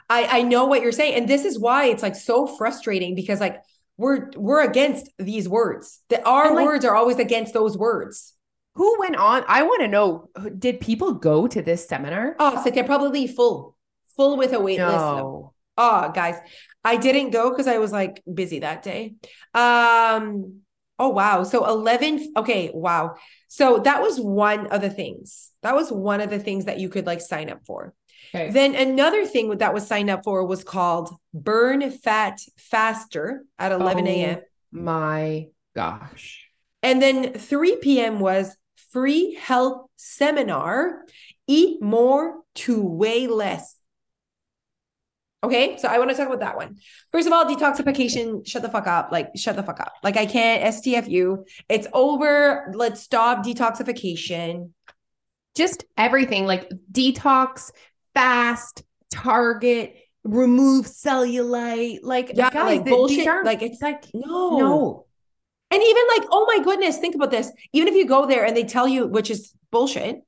I 0.08 0.38
I 0.38 0.42
know 0.42 0.66
what 0.66 0.82
you're 0.82 0.92
saying 0.92 1.14
and 1.14 1.28
this 1.28 1.44
is 1.44 1.58
why 1.58 1.86
it's 1.86 2.02
like 2.02 2.14
so 2.14 2.46
frustrating 2.46 3.14
because 3.14 3.40
like 3.40 3.60
we're 3.96 4.30
we're 4.36 4.62
against 4.62 5.10
these 5.18 5.48
words. 5.48 6.00
That 6.10 6.26
our 6.26 6.54
like, 6.54 6.64
words 6.64 6.84
are 6.84 6.94
always 6.94 7.18
against 7.18 7.52
those 7.52 7.76
words. 7.76 8.34
Who 8.74 8.98
went 9.00 9.16
on? 9.16 9.42
I 9.48 9.62
want 9.62 9.80
to 9.80 9.88
know 9.88 10.28
did 10.58 10.80
people 10.80 11.14
go 11.14 11.46
to 11.46 11.62
this 11.62 11.88
seminar? 11.88 12.36
Oh, 12.38 12.62
so 12.62 12.70
they're 12.70 12.84
probably 12.84 13.26
full. 13.26 13.76
Full 14.16 14.36
with 14.36 14.52
a 14.52 14.60
wait 14.60 14.78
no. 14.78 14.86
list. 15.44 15.55
Oh, 15.76 16.10
guys, 16.12 16.36
I 16.84 16.96
didn't 16.96 17.30
go 17.30 17.50
because 17.50 17.66
I 17.66 17.78
was 17.78 17.92
like 17.92 18.22
busy 18.32 18.60
that 18.60 18.82
day. 18.82 19.14
Um, 19.54 20.60
oh 20.98 21.08
wow. 21.10 21.42
So 21.42 21.66
11, 21.66 22.34
okay, 22.36 22.70
wow. 22.72 23.16
So 23.48 23.78
that 23.80 24.02
was 24.02 24.18
one 24.18 24.68
of 24.68 24.80
the 24.80 24.90
things. 24.90 25.50
That 25.62 25.74
was 25.74 25.90
one 25.90 26.20
of 26.20 26.30
the 26.30 26.38
things 26.38 26.66
that 26.66 26.78
you 26.78 26.88
could 26.88 27.06
like 27.06 27.20
sign 27.20 27.50
up 27.50 27.66
for. 27.66 27.94
Okay. 28.34 28.50
Then 28.50 28.74
another 28.74 29.26
thing 29.26 29.56
that 29.58 29.74
was 29.74 29.86
signed 29.86 30.10
up 30.10 30.24
for 30.24 30.44
was 30.44 30.64
called 30.64 31.14
Burn 31.32 31.90
Fat 31.90 32.40
Faster 32.56 33.44
at 33.58 33.72
11 33.72 34.06
a.m. 34.06 34.38
Oh, 34.38 34.42
my 34.72 35.46
gosh. 35.74 36.48
And 36.82 37.00
then 37.00 37.32
3 37.34 37.76
p.m. 37.76 38.18
was 38.20 38.56
free 38.92 39.34
health 39.34 39.88
seminar 39.96 41.04
Eat 41.46 41.80
More 41.80 42.40
to 42.54 42.82
Weigh 42.82 43.26
Less 43.26 43.76
Okay, 45.46 45.76
so 45.78 45.86
I 45.86 45.98
want 45.98 46.10
to 46.10 46.16
talk 46.16 46.26
about 46.26 46.40
that 46.40 46.56
one. 46.56 46.76
First 47.12 47.28
of 47.28 47.32
all, 47.32 47.44
detoxification, 47.44 48.44
shut 48.44 48.62
the 48.62 48.68
fuck 48.68 48.88
up. 48.88 49.12
Like, 49.12 49.30
shut 49.36 49.54
the 49.54 49.62
fuck 49.62 49.78
up. 49.78 49.92
Like, 50.02 50.16
I 50.16 50.26
can't 50.26 50.74
STFU. 50.74 51.46
It's 51.68 51.86
over. 51.92 52.72
Let's 52.74 53.00
stop 53.00 53.46
detoxification. 53.46 54.70
Just 55.54 55.84
everything 55.96 56.46
like 56.46 56.68
detox, 56.90 57.70
fast, 58.12 58.82
target, 59.08 59.94
remove 60.24 60.86
cellulite. 60.86 62.00
Like, 62.02 62.32
yeah, 62.34 62.50
guys, 62.50 62.78
like 62.78 62.86
bullshit. 62.86 63.44
like, 63.44 63.62
it's 63.62 63.80
like, 63.80 64.04
no, 64.12 64.58
no. 64.58 65.06
And 65.70 65.80
even 65.80 66.02
like, 66.16 66.28
oh 66.32 66.44
my 66.48 66.64
goodness, 66.64 66.98
think 66.98 67.14
about 67.14 67.30
this. 67.30 67.52
Even 67.72 67.86
if 67.86 67.94
you 67.94 68.04
go 68.04 68.26
there 68.26 68.44
and 68.44 68.56
they 68.56 68.64
tell 68.64 68.88
you, 68.88 69.06
which 69.06 69.30
is 69.30 69.52
bullshit, 69.70 70.22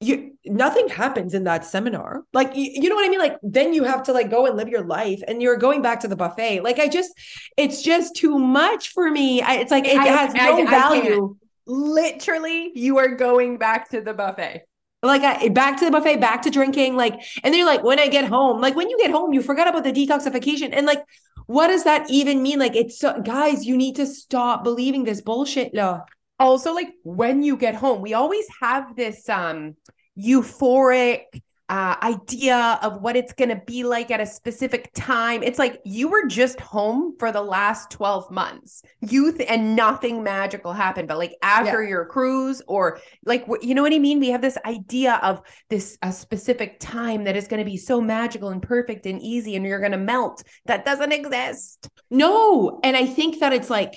you 0.00 0.32
nothing 0.46 0.88
happens 0.88 1.34
in 1.34 1.44
that 1.44 1.64
seminar. 1.64 2.24
Like 2.32 2.56
you, 2.56 2.70
you, 2.72 2.88
know 2.88 2.94
what 2.94 3.04
i 3.04 3.08
mean? 3.08 3.18
Like 3.18 3.36
then 3.42 3.74
you 3.74 3.84
have 3.84 4.02
to 4.04 4.12
like 4.12 4.30
go 4.30 4.46
and 4.46 4.56
live 4.56 4.68
your 4.68 4.84
life 4.84 5.22
and 5.28 5.42
you're 5.42 5.56
going 5.56 5.82
back 5.82 6.00
to 6.00 6.08
the 6.08 6.16
buffet. 6.16 6.60
Like 6.60 6.78
i 6.78 6.88
just 6.88 7.12
it's 7.56 7.82
just 7.82 8.16
too 8.16 8.38
much 8.38 8.92
for 8.92 9.10
me. 9.10 9.42
I, 9.42 9.56
it's 9.56 9.70
like 9.70 9.86
it 9.86 9.98
I, 9.98 10.06
has 10.06 10.34
no 10.34 10.62
I, 10.62 10.64
value. 10.64 11.36
Literally 11.66 12.72
you 12.74 12.98
are 12.98 13.14
going 13.14 13.58
back 13.58 13.90
to 13.90 14.00
the 14.00 14.14
buffet. 14.14 14.62
Like 15.02 15.22
I, 15.22 15.48
back 15.48 15.78
to 15.78 15.84
the 15.84 15.90
buffet 15.90 16.16
back 16.16 16.42
to 16.42 16.50
drinking 16.50 16.96
like 16.96 17.14
and 17.42 17.52
then 17.52 17.58
you're 17.58 17.66
like 17.66 17.82
when 17.82 17.98
i 17.98 18.06
get 18.06 18.26
home 18.26 18.60
like 18.60 18.76
when 18.76 18.90
you 18.90 18.98
get 18.98 19.10
home 19.10 19.32
you 19.32 19.42
forgot 19.42 19.68
about 19.68 19.84
the 19.84 19.92
detoxification. 19.92 20.70
And 20.72 20.86
like 20.86 21.04
what 21.46 21.68
does 21.68 21.84
that 21.84 22.08
even 22.10 22.42
mean? 22.42 22.58
Like 22.58 22.74
it's 22.74 22.98
so 22.98 23.20
guys 23.20 23.66
you 23.66 23.76
need 23.76 23.96
to 23.96 24.06
stop 24.06 24.64
believing 24.64 25.04
this 25.04 25.20
bullshit. 25.20 25.74
Law 25.74 26.04
also 26.40 26.74
like 26.74 26.92
when 27.04 27.42
you 27.42 27.56
get 27.56 27.74
home 27.74 28.02
we 28.02 28.14
always 28.14 28.46
have 28.60 28.96
this 28.96 29.28
um 29.28 29.76
euphoric 30.18 31.22
uh, 31.70 31.94
idea 32.02 32.80
of 32.82 33.00
what 33.00 33.14
it's 33.14 33.32
going 33.32 33.48
to 33.48 33.62
be 33.64 33.84
like 33.84 34.10
at 34.10 34.20
a 34.20 34.26
specific 34.26 34.90
time. 34.92 35.40
It's 35.44 35.58
like 35.58 35.80
you 35.84 36.08
were 36.08 36.26
just 36.26 36.58
home 36.58 37.14
for 37.16 37.30
the 37.30 37.42
last 37.42 37.92
12 37.92 38.28
months. 38.28 38.82
Youth 39.00 39.40
and 39.48 39.76
nothing 39.76 40.24
magical 40.24 40.72
happened. 40.72 41.06
But 41.06 41.18
like 41.18 41.36
after 41.42 41.80
yeah. 41.80 41.90
your 41.90 42.06
cruise, 42.06 42.60
or 42.66 42.98
like, 43.24 43.46
you 43.62 43.76
know 43.76 43.82
what 43.82 43.94
I 43.94 44.00
mean? 44.00 44.18
We 44.18 44.30
have 44.30 44.42
this 44.42 44.58
idea 44.66 45.20
of 45.22 45.42
this 45.68 45.96
a 46.02 46.12
specific 46.12 46.80
time 46.80 47.22
that 47.24 47.36
is 47.36 47.46
going 47.46 47.64
to 47.64 47.70
be 47.70 47.76
so 47.76 48.00
magical 48.00 48.48
and 48.48 48.60
perfect 48.60 49.06
and 49.06 49.22
easy, 49.22 49.54
and 49.54 49.64
you're 49.64 49.78
going 49.78 49.92
to 49.92 49.98
melt. 49.98 50.42
That 50.66 50.84
doesn't 50.84 51.12
exist. 51.12 51.88
No. 52.10 52.80
And 52.82 52.96
I 52.96 53.06
think 53.06 53.38
that 53.38 53.52
it's 53.52 53.70
like, 53.70 53.94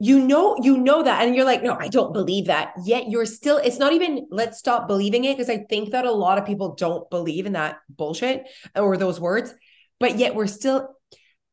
you 0.00 0.18
know 0.18 0.56
you 0.60 0.76
know 0.76 1.02
that 1.02 1.24
and 1.24 1.36
you're 1.36 1.44
like 1.44 1.62
no 1.62 1.76
i 1.78 1.88
don't 1.88 2.12
believe 2.12 2.46
that 2.46 2.72
yet 2.84 3.08
you're 3.08 3.26
still 3.26 3.58
it's 3.58 3.78
not 3.78 3.92
even 3.92 4.26
let's 4.30 4.58
stop 4.58 4.88
believing 4.88 5.24
it 5.24 5.36
because 5.36 5.48
i 5.48 5.58
think 5.68 5.92
that 5.92 6.04
a 6.04 6.10
lot 6.10 6.36
of 6.36 6.44
people 6.44 6.74
don't 6.74 7.08
believe 7.10 7.46
in 7.46 7.52
that 7.52 7.78
bullshit 7.88 8.44
or 8.74 8.96
those 8.96 9.20
words 9.20 9.54
but 10.00 10.18
yet 10.18 10.34
we're 10.34 10.46
still 10.46 10.96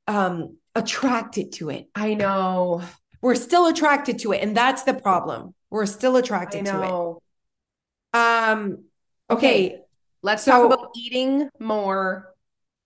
um 0.08 0.58
attracted 0.75 1.51
to 1.51 1.69
it 1.69 1.88
i 1.93 2.13
know 2.13 2.82
we're 3.21 3.36
still 3.36 3.67
attracted 3.67 4.17
to 4.19 4.32
it 4.32 4.41
and 4.41 4.58
that's 4.58 4.84
the 4.84 4.93
problem 4.93 5.54
we're 5.69 5.86
still 5.86 6.15
attracted 6.15 6.65
to 6.65 6.82
it 6.82 8.19
um 8.19 8.84
okay, 9.30 9.67
okay. 9.67 9.82
Let's 10.23 10.43
so, 10.43 10.51
talk 10.51 10.65
about 10.73 10.91
eating 10.95 11.49
more 11.60 12.34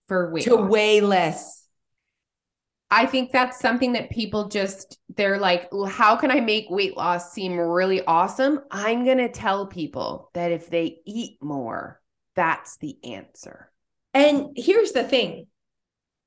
for 0.08 0.32
weight 0.32 0.44
to 0.44 0.56
loss. 0.56 0.70
weigh 0.70 1.00
less. 1.00 1.65
I 2.90 3.06
think 3.06 3.32
that's 3.32 3.58
something 3.58 3.92
that 3.94 4.10
people 4.10 4.48
just 4.48 4.98
they're 5.16 5.38
like, 5.38 5.68
how 5.88 6.16
can 6.16 6.30
I 6.30 6.40
make 6.40 6.70
weight 6.70 6.96
loss 6.96 7.32
seem 7.32 7.58
really 7.58 8.04
awesome? 8.04 8.60
I'm 8.70 9.04
going 9.04 9.18
to 9.18 9.28
tell 9.28 9.66
people 9.66 10.30
that 10.34 10.52
if 10.52 10.70
they 10.70 10.98
eat 11.04 11.42
more, 11.42 12.00
that's 12.36 12.76
the 12.76 12.96
answer. 13.02 13.72
And 14.14 14.50
here's 14.56 14.92
the 14.92 15.04
thing. 15.04 15.46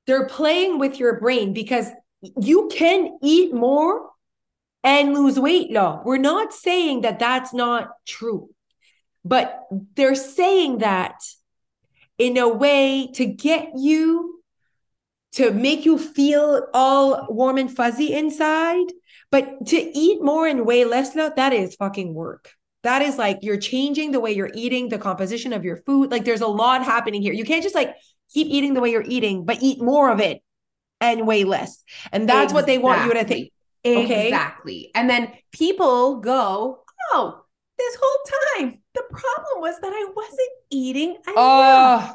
They're 0.06 0.26
playing 0.26 0.78
with 0.78 0.98
your 0.98 1.20
brain 1.20 1.52
because 1.52 1.88
you 2.40 2.68
can 2.72 3.18
eat 3.22 3.54
more 3.54 4.10
and 4.82 5.14
lose 5.14 5.38
weight. 5.38 5.70
No, 5.70 6.02
we're 6.04 6.18
not 6.18 6.52
saying 6.52 7.02
that 7.02 7.18
that's 7.18 7.54
not 7.54 7.90
true. 8.06 8.50
But 9.24 9.60
they're 9.94 10.14
saying 10.14 10.78
that 10.78 11.16
in 12.18 12.36
a 12.36 12.48
way 12.48 13.10
to 13.14 13.24
get 13.26 13.72
you 13.76 14.39
to 15.32 15.52
make 15.52 15.84
you 15.84 15.98
feel 15.98 16.66
all 16.74 17.26
warm 17.28 17.58
and 17.58 17.74
fuzzy 17.74 18.12
inside. 18.12 18.86
But 19.30 19.66
to 19.66 19.76
eat 19.76 20.22
more 20.22 20.46
and 20.46 20.66
weigh 20.66 20.84
less 20.84 21.14
now, 21.14 21.28
that 21.28 21.52
is 21.52 21.76
fucking 21.76 22.14
work. 22.14 22.50
That 22.82 23.02
is 23.02 23.18
like 23.18 23.38
you're 23.42 23.58
changing 23.58 24.10
the 24.10 24.20
way 24.20 24.32
you're 24.32 24.50
eating, 24.54 24.88
the 24.88 24.98
composition 24.98 25.52
of 25.52 25.64
your 25.64 25.76
food. 25.76 26.10
Like 26.10 26.24
there's 26.24 26.40
a 26.40 26.48
lot 26.48 26.84
happening 26.84 27.22
here. 27.22 27.32
You 27.32 27.44
can't 27.44 27.62
just 27.62 27.74
like 27.74 27.94
keep 28.32 28.48
eating 28.48 28.74
the 28.74 28.80
way 28.80 28.90
you're 28.90 29.04
eating, 29.06 29.44
but 29.44 29.58
eat 29.60 29.80
more 29.80 30.10
of 30.10 30.20
it 30.20 30.42
and 31.00 31.26
weigh 31.26 31.44
less. 31.44 31.84
And 32.10 32.28
that's 32.28 32.52
exactly. 32.52 32.54
what 32.54 32.66
they 32.66 32.78
want 32.78 33.06
you 33.06 33.14
to 33.14 33.24
think. 33.24 33.52
Okay. 33.84 34.28
Exactly. 34.28 34.90
And 34.94 35.08
then 35.08 35.32
people 35.52 36.20
go, 36.20 36.82
oh, 37.12 37.44
this 37.78 37.96
whole 38.00 38.64
time, 38.66 38.82
the 38.94 39.04
problem 39.10 39.60
was 39.60 39.78
that 39.80 39.92
I 39.92 40.12
wasn't 40.14 40.50
eating 40.70 41.10
enough. 41.26 41.34
Oh. 41.36 42.14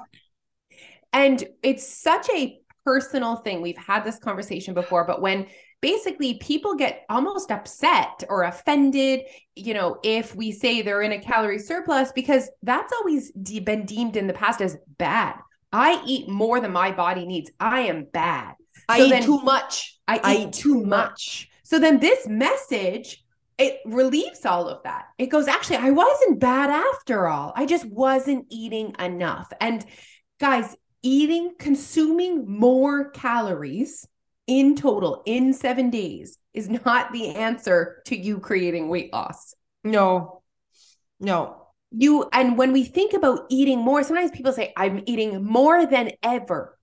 And 1.14 1.44
it's 1.64 1.88
such 1.88 2.30
a 2.30 2.60
personal 2.86 3.38
thing. 3.38 3.62
We've 3.62 3.78
had 3.78 4.04
this 4.04 4.20
conversation 4.20 4.74
before, 4.74 5.06
but 5.06 5.22
when 5.22 5.48
basically 5.82 6.36
people 6.36 6.76
get 6.76 7.04
almost 7.10 7.52
upset 7.52 8.24
or 8.30 8.44
offended, 8.44 9.22
you 9.56 9.74
know, 9.74 9.98
if 10.04 10.36
we 10.36 10.52
say 10.52 10.82
they're 10.82 11.02
in 11.02 11.12
a 11.12 11.20
calorie 11.20 11.60
surplus, 11.60 12.12
because 12.14 12.50
that's 12.64 12.94
always 12.94 13.32
de- 13.32 13.60
been 13.60 13.86
deemed 13.86 14.16
in 14.16 14.28
the 14.28 14.34
past 14.34 14.62
as 14.62 14.78
bad. 14.98 15.36
I 15.74 16.02
eat 16.06 16.30
more 16.30 16.62
than 16.62 16.72
my 16.72 16.92
body 16.92 17.26
needs. 17.26 17.52
I 17.60 17.82
am 17.82 18.06
bad. 18.06 18.56
I 18.88 19.00
so 19.00 19.16
eat 19.16 19.24
too 19.24 19.42
much. 19.42 19.98
I, 20.08 20.22
I 20.24 20.36
eat, 20.38 20.54
too 20.54 20.76
much. 20.76 20.88
much. 20.88 21.50
So 21.64 21.80
then 21.80 22.00
this 22.00 22.28
message 22.28 23.24
it 23.58 23.80
relieves 23.86 24.46
all 24.46 24.68
of 24.68 24.84
that. 24.84 25.06
It 25.18 25.28
goes, 25.28 25.48
actually, 25.48 25.78
I 25.78 25.92
wasn't 25.92 26.40
bad 26.40 26.70
after 26.70 27.28
all. 27.28 27.54
I 27.56 27.66
just 27.66 27.86
wasn't 27.86 28.48
eating 28.50 28.96
enough. 29.00 29.52
And 29.62 29.86
guys, 30.40 30.76
eating, 31.06 31.54
consuming 31.60 32.50
more 32.50 33.12
calories 33.12 34.08
in 34.48 34.76
total 34.76 35.22
in 35.26 35.54
seven 35.54 35.90
days 35.90 36.38
is 36.54 36.68
not 36.68 37.14
the 37.14 37.30
answer 37.30 38.02
to 38.08 38.18
you 38.18 38.40
creating 38.40 38.90
weight 38.90 39.14
loss. 39.14 39.54
No, 39.84 40.42
no. 41.20 41.62
You, 41.92 42.28
and 42.34 42.58
when 42.58 42.74
we 42.74 42.84
think 42.84 43.14
about 43.14 43.46
eating 43.50 43.80
more, 43.80 44.04
sometimes 44.04 44.32
people 44.32 44.52
say, 44.52 44.74
I'm 44.76 45.04
eating 45.06 45.46
more 45.46 45.86
than 45.86 46.12
ever. 46.24 46.78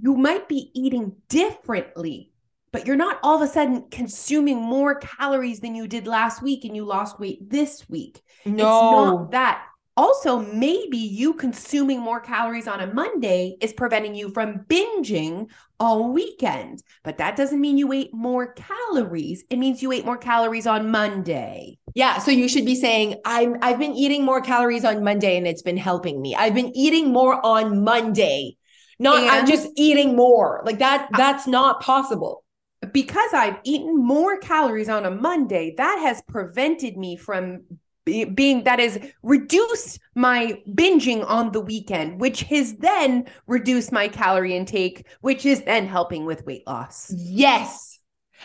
You 0.00 0.16
might 0.16 0.48
be 0.48 0.70
eating 0.74 1.16
differently, 1.28 2.30
but 2.70 2.86
you're 2.86 2.96
not 2.96 3.18
all 3.22 3.36
of 3.36 3.42
a 3.42 3.52
sudden 3.52 3.88
consuming 3.90 4.56
more 4.56 4.94
calories 4.94 5.60
than 5.60 5.74
you 5.74 5.88
did 5.88 6.06
last 6.06 6.42
week 6.42 6.64
and 6.64 6.74
you 6.74 6.84
lost 6.84 7.18
weight 7.18 7.50
this 7.50 7.88
week. 7.90 8.22
No, 8.46 8.52
it's 8.52 8.60
not 8.62 9.30
that 9.32 9.66
also, 9.96 10.38
maybe 10.38 10.96
you 10.96 11.34
consuming 11.34 12.00
more 12.00 12.20
calories 12.20 12.66
on 12.66 12.80
a 12.80 12.92
Monday 12.92 13.56
is 13.60 13.74
preventing 13.74 14.14
you 14.14 14.30
from 14.30 14.60
binging 14.60 15.48
all 15.78 16.12
weekend, 16.12 16.82
but 17.04 17.18
that 17.18 17.36
doesn't 17.36 17.60
mean 17.60 17.76
you 17.76 17.92
ate 17.92 18.14
more 18.14 18.54
calories. 18.54 19.44
It 19.50 19.58
means 19.58 19.82
you 19.82 19.92
ate 19.92 20.06
more 20.06 20.16
calories 20.16 20.66
on 20.66 20.90
Monday. 20.90 21.78
Yeah, 21.94 22.18
so 22.18 22.30
you 22.30 22.48
should 22.48 22.64
be 22.64 22.74
saying 22.74 23.16
I'm 23.26 23.56
I've 23.60 23.78
been 23.78 23.92
eating 23.92 24.24
more 24.24 24.40
calories 24.40 24.84
on 24.84 25.04
Monday 25.04 25.36
and 25.36 25.46
it's 25.46 25.62
been 25.62 25.76
helping 25.76 26.22
me. 26.22 26.34
I've 26.34 26.54
been 26.54 26.74
eating 26.74 27.12
more 27.12 27.44
on 27.44 27.84
Monday. 27.84 28.56
Not 28.98 29.20
and 29.20 29.30
I'm 29.30 29.46
just 29.46 29.68
eating 29.76 30.16
more. 30.16 30.62
Like 30.64 30.78
that 30.78 31.08
uh, 31.12 31.18
that's 31.18 31.46
not 31.46 31.82
possible. 31.82 32.44
Because 32.92 33.32
I've 33.32 33.58
eaten 33.62 33.96
more 33.96 34.38
calories 34.38 34.88
on 34.88 35.04
a 35.04 35.10
Monday, 35.10 35.74
that 35.76 35.98
has 36.02 36.22
prevented 36.22 36.96
me 36.96 37.16
from 37.16 37.62
being 38.04 38.64
that 38.64 38.80
is 38.80 38.98
reduce 39.22 39.98
my 40.14 40.60
binging 40.70 41.24
on 41.28 41.52
the 41.52 41.60
weekend 41.60 42.20
which 42.20 42.42
has 42.42 42.74
then 42.76 43.24
reduced 43.46 43.92
my 43.92 44.08
calorie 44.08 44.56
intake 44.56 45.06
which 45.20 45.46
is 45.46 45.62
then 45.62 45.86
helping 45.86 46.26
with 46.26 46.44
weight 46.44 46.66
loss 46.66 47.12
yes 47.16 47.92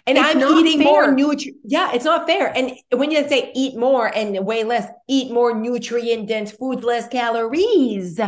and 0.06 0.18
it's 0.18 0.28
I'm 0.28 0.58
eating 0.58 0.80
fair. 0.80 0.86
more 0.86 1.12
nutrient. 1.12 1.58
Yeah, 1.64 1.92
it's 1.94 2.06
not 2.06 2.28
fair. 2.28 2.56
And 2.56 2.72
when 2.92 3.10
you 3.10 3.28
say 3.28 3.52
eat 3.56 3.78
more 3.78 4.16
and 4.16 4.46
weigh 4.46 4.64
less, 4.64 4.88
eat 5.08 5.32
more 5.32 5.58
nutrient 5.58 6.28
dense 6.28 6.52
foods, 6.52 6.84
less 6.84 7.08
calories 7.08 8.20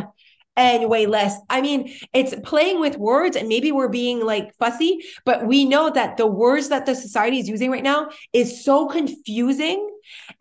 and 0.60 0.90
way 0.90 1.06
less. 1.06 1.40
I 1.50 1.62
mean, 1.62 1.96
it's 2.12 2.36
playing 2.44 2.82
with 2.82 2.98
words 2.98 3.38
and 3.38 3.48
maybe 3.48 3.72
we're 3.72 3.88
being 3.88 4.20
like 4.20 4.54
fussy, 4.58 5.00
but 5.24 5.48
we 5.48 5.64
know 5.64 5.90
that 5.90 6.18
the 6.18 6.28
words 6.28 6.68
that 6.68 6.86
the 6.86 6.96
society 6.96 7.40
is 7.40 7.48
using 7.48 7.72
right 7.72 7.82
now 7.82 8.10
is 8.34 8.64
so 8.64 8.86
confusing 8.86 9.90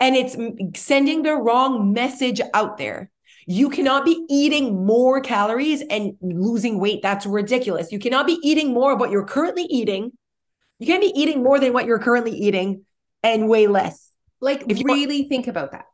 and 0.00 0.16
it's 0.16 0.37
sending 0.78 1.22
the 1.22 1.37
wrong 1.37 1.92
message 1.92 2.40
out 2.52 2.78
there. 2.78 3.12
You 3.46 3.70
cannot 3.70 4.04
be 4.04 4.26
eating 4.28 4.85
more 4.85 5.20
calories 5.20 5.83
and 5.88 6.14
losing 6.20 6.81
weight. 6.81 7.00
That's 7.00 7.24
ridiculous. 7.24 7.92
You 7.92 8.00
cannot 8.00 8.26
be 8.26 8.40
eating 8.42 8.74
more 8.74 8.94
of 8.94 9.00
what 9.00 9.12
you're 9.12 9.24
currently 9.24 9.62
eating. 9.70 10.11
You 10.81 10.88
can't 10.88 11.00
be 11.00 11.12
eating 11.14 11.44
more 11.44 11.61
than 11.61 11.72
what 11.72 11.87
you're 11.87 12.00
currently 12.00 12.33
eating 12.33 12.85
and 13.22 13.48
way 13.48 13.68
less. 13.68 14.11
Like, 14.40 14.64
if 14.68 14.81
you 14.81 14.85
really 14.85 15.20
want- 15.20 15.28
think 15.28 15.46
about 15.46 15.70
that. 15.72 15.87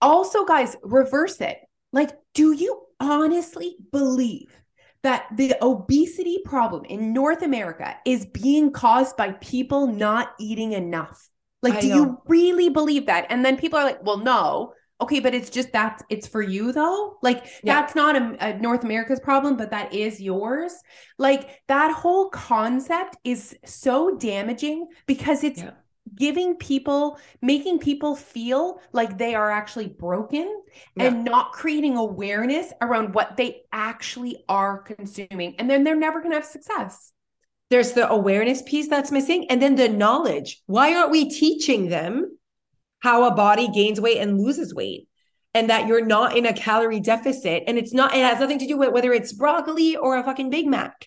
Also, 0.00 0.44
guys, 0.44 0.76
reverse 0.82 1.40
it. 1.40 1.58
Like, 1.92 2.10
do 2.34 2.52
you 2.52 2.86
honestly 3.02 3.76
believe 3.90 4.62
that 5.02 5.26
the 5.36 5.54
obesity 5.60 6.40
problem 6.44 6.84
in 6.84 7.12
North 7.12 7.42
America 7.42 7.96
is 8.06 8.26
being 8.26 8.70
caused 8.70 9.16
by 9.16 9.32
people 9.32 9.86
not 9.86 10.32
eating 10.38 10.72
enough? 10.72 11.28
Like, 11.62 11.74
I 11.74 11.80
do 11.80 11.88
know. 11.88 11.96
you 11.96 12.18
really 12.26 12.68
believe 12.68 13.06
that? 13.06 13.26
And 13.30 13.44
then 13.44 13.56
people 13.56 13.78
are 13.78 13.84
like, 13.84 14.04
well, 14.04 14.18
no. 14.18 14.74
Okay, 15.00 15.18
but 15.18 15.34
it's 15.34 15.50
just 15.50 15.72
that 15.72 16.00
it's 16.10 16.28
for 16.28 16.42
you 16.42 16.70
though. 16.70 17.18
Like, 17.22 17.44
yeah. 17.64 17.74
that's 17.74 17.96
not 17.96 18.14
a, 18.14 18.36
a 18.40 18.58
North 18.58 18.84
America's 18.84 19.18
problem, 19.18 19.56
but 19.56 19.70
that 19.70 19.92
is 19.92 20.20
yours. 20.20 20.72
Like, 21.18 21.48
that 21.66 21.92
whole 21.92 22.30
concept 22.30 23.16
is 23.24 23.56
so 23.64 24.16
damaging 24.16 24.86
because 25.06 25.42
it's 25.42 25.62
yeah 25.62 25.72
giving 26.14 26.56
people 26.56 27.18
making 27.40 27.78
people 27.78 28.14
feel 28.14 28.80
like 28.92 29.18
they 29.18 29.34
are 29.34 29.50
actually 29.50 29.88
broken 29.88 30.62
yeah. 30.96 31.04
and 31.04 31.24
not 31.24 31.52
creating 31.52 31.96
awareness 31.96 32.72
around 32.80 33.14
what 33.14 33.36
they 33.36 33.62
actually 33.72 34.44
are 34.48 34.78
consuming. 34.78 35.54
And 35.58 35.70
then 35.70 35.84
they're 35.84 35.96
never 35.96 36.20
going 36.20 36.32
to 36.32 36.36
have 36.36 36.44
success. 36.44 37.12
There's 37.70 37.92
the 37.92 38.10
awareness 38.10 38.62
piece 38.62 38.88
that's 38.88 39.10
missing 39.10 39.46
and 39.48 39.62
then 39.62 39.76
the 39.76 39.88
knowledge. 39.88 40.62
Why 40.66 40.94
aren't 40.94 41.10
we 41.10 41.30
teaching 41.30 41.88
them 41.88 42.36
how 43.00 43.24
a 43.24 43.34
body 43.34 43.68
gains 43.68 44.00
weight 44.00 44.18
and 44.18 44.38
loses 44.38 44.74
weight? 44.74 45.08
And 45.54 45.68
that 45.68 45.86
you're 45.86 46.04
not 46.04 46.36
in 46.36 46.46
a 46.46 46.54
calorie 46.54 47.00
deficit 47.00 47.64
and 47.66 47.76
it's 47.76 47.92
not 47.92 48.14
it 48.14 48.24
has 48.24 48.40
nothing 48.40 48.58
to 48.58 48.66
do 48.66 48.78
with 48.78 48.90
whether 48.90 49.12
it's 49.12 49.34
broccoli 49.34 49.96
or 49.96 50.16
a 50.16 50.24
fucking 50.24 50.48
big 50.48 50.66
mac 50.66 51.06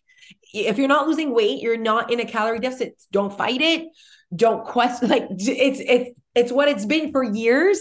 if 0.55 0.77
you're 0.77 0.87
not 0.87 1.07
losing 1.07 1.33
weight 1.33 1.61
you're 1.61 1.77
not 1.77 2.11
in 2.11 2.19
a 2.19 2.25
calorie 2.25 2.59
deficit 2.59 2.95
don't 3.11 3.35
fight 3.37 3.61
it. 3.61 3.87
Don't 4.35 4.65
question 4.65 5.09
like 5.15 5.27
it's 5.29 5.79
it's 5.79 6.19
it's 6.35 6.51
what 6.51 6.67
it's 6.67 6.85
been 6.85 7.11
for 7.11 7.23
years. 7.23 7.79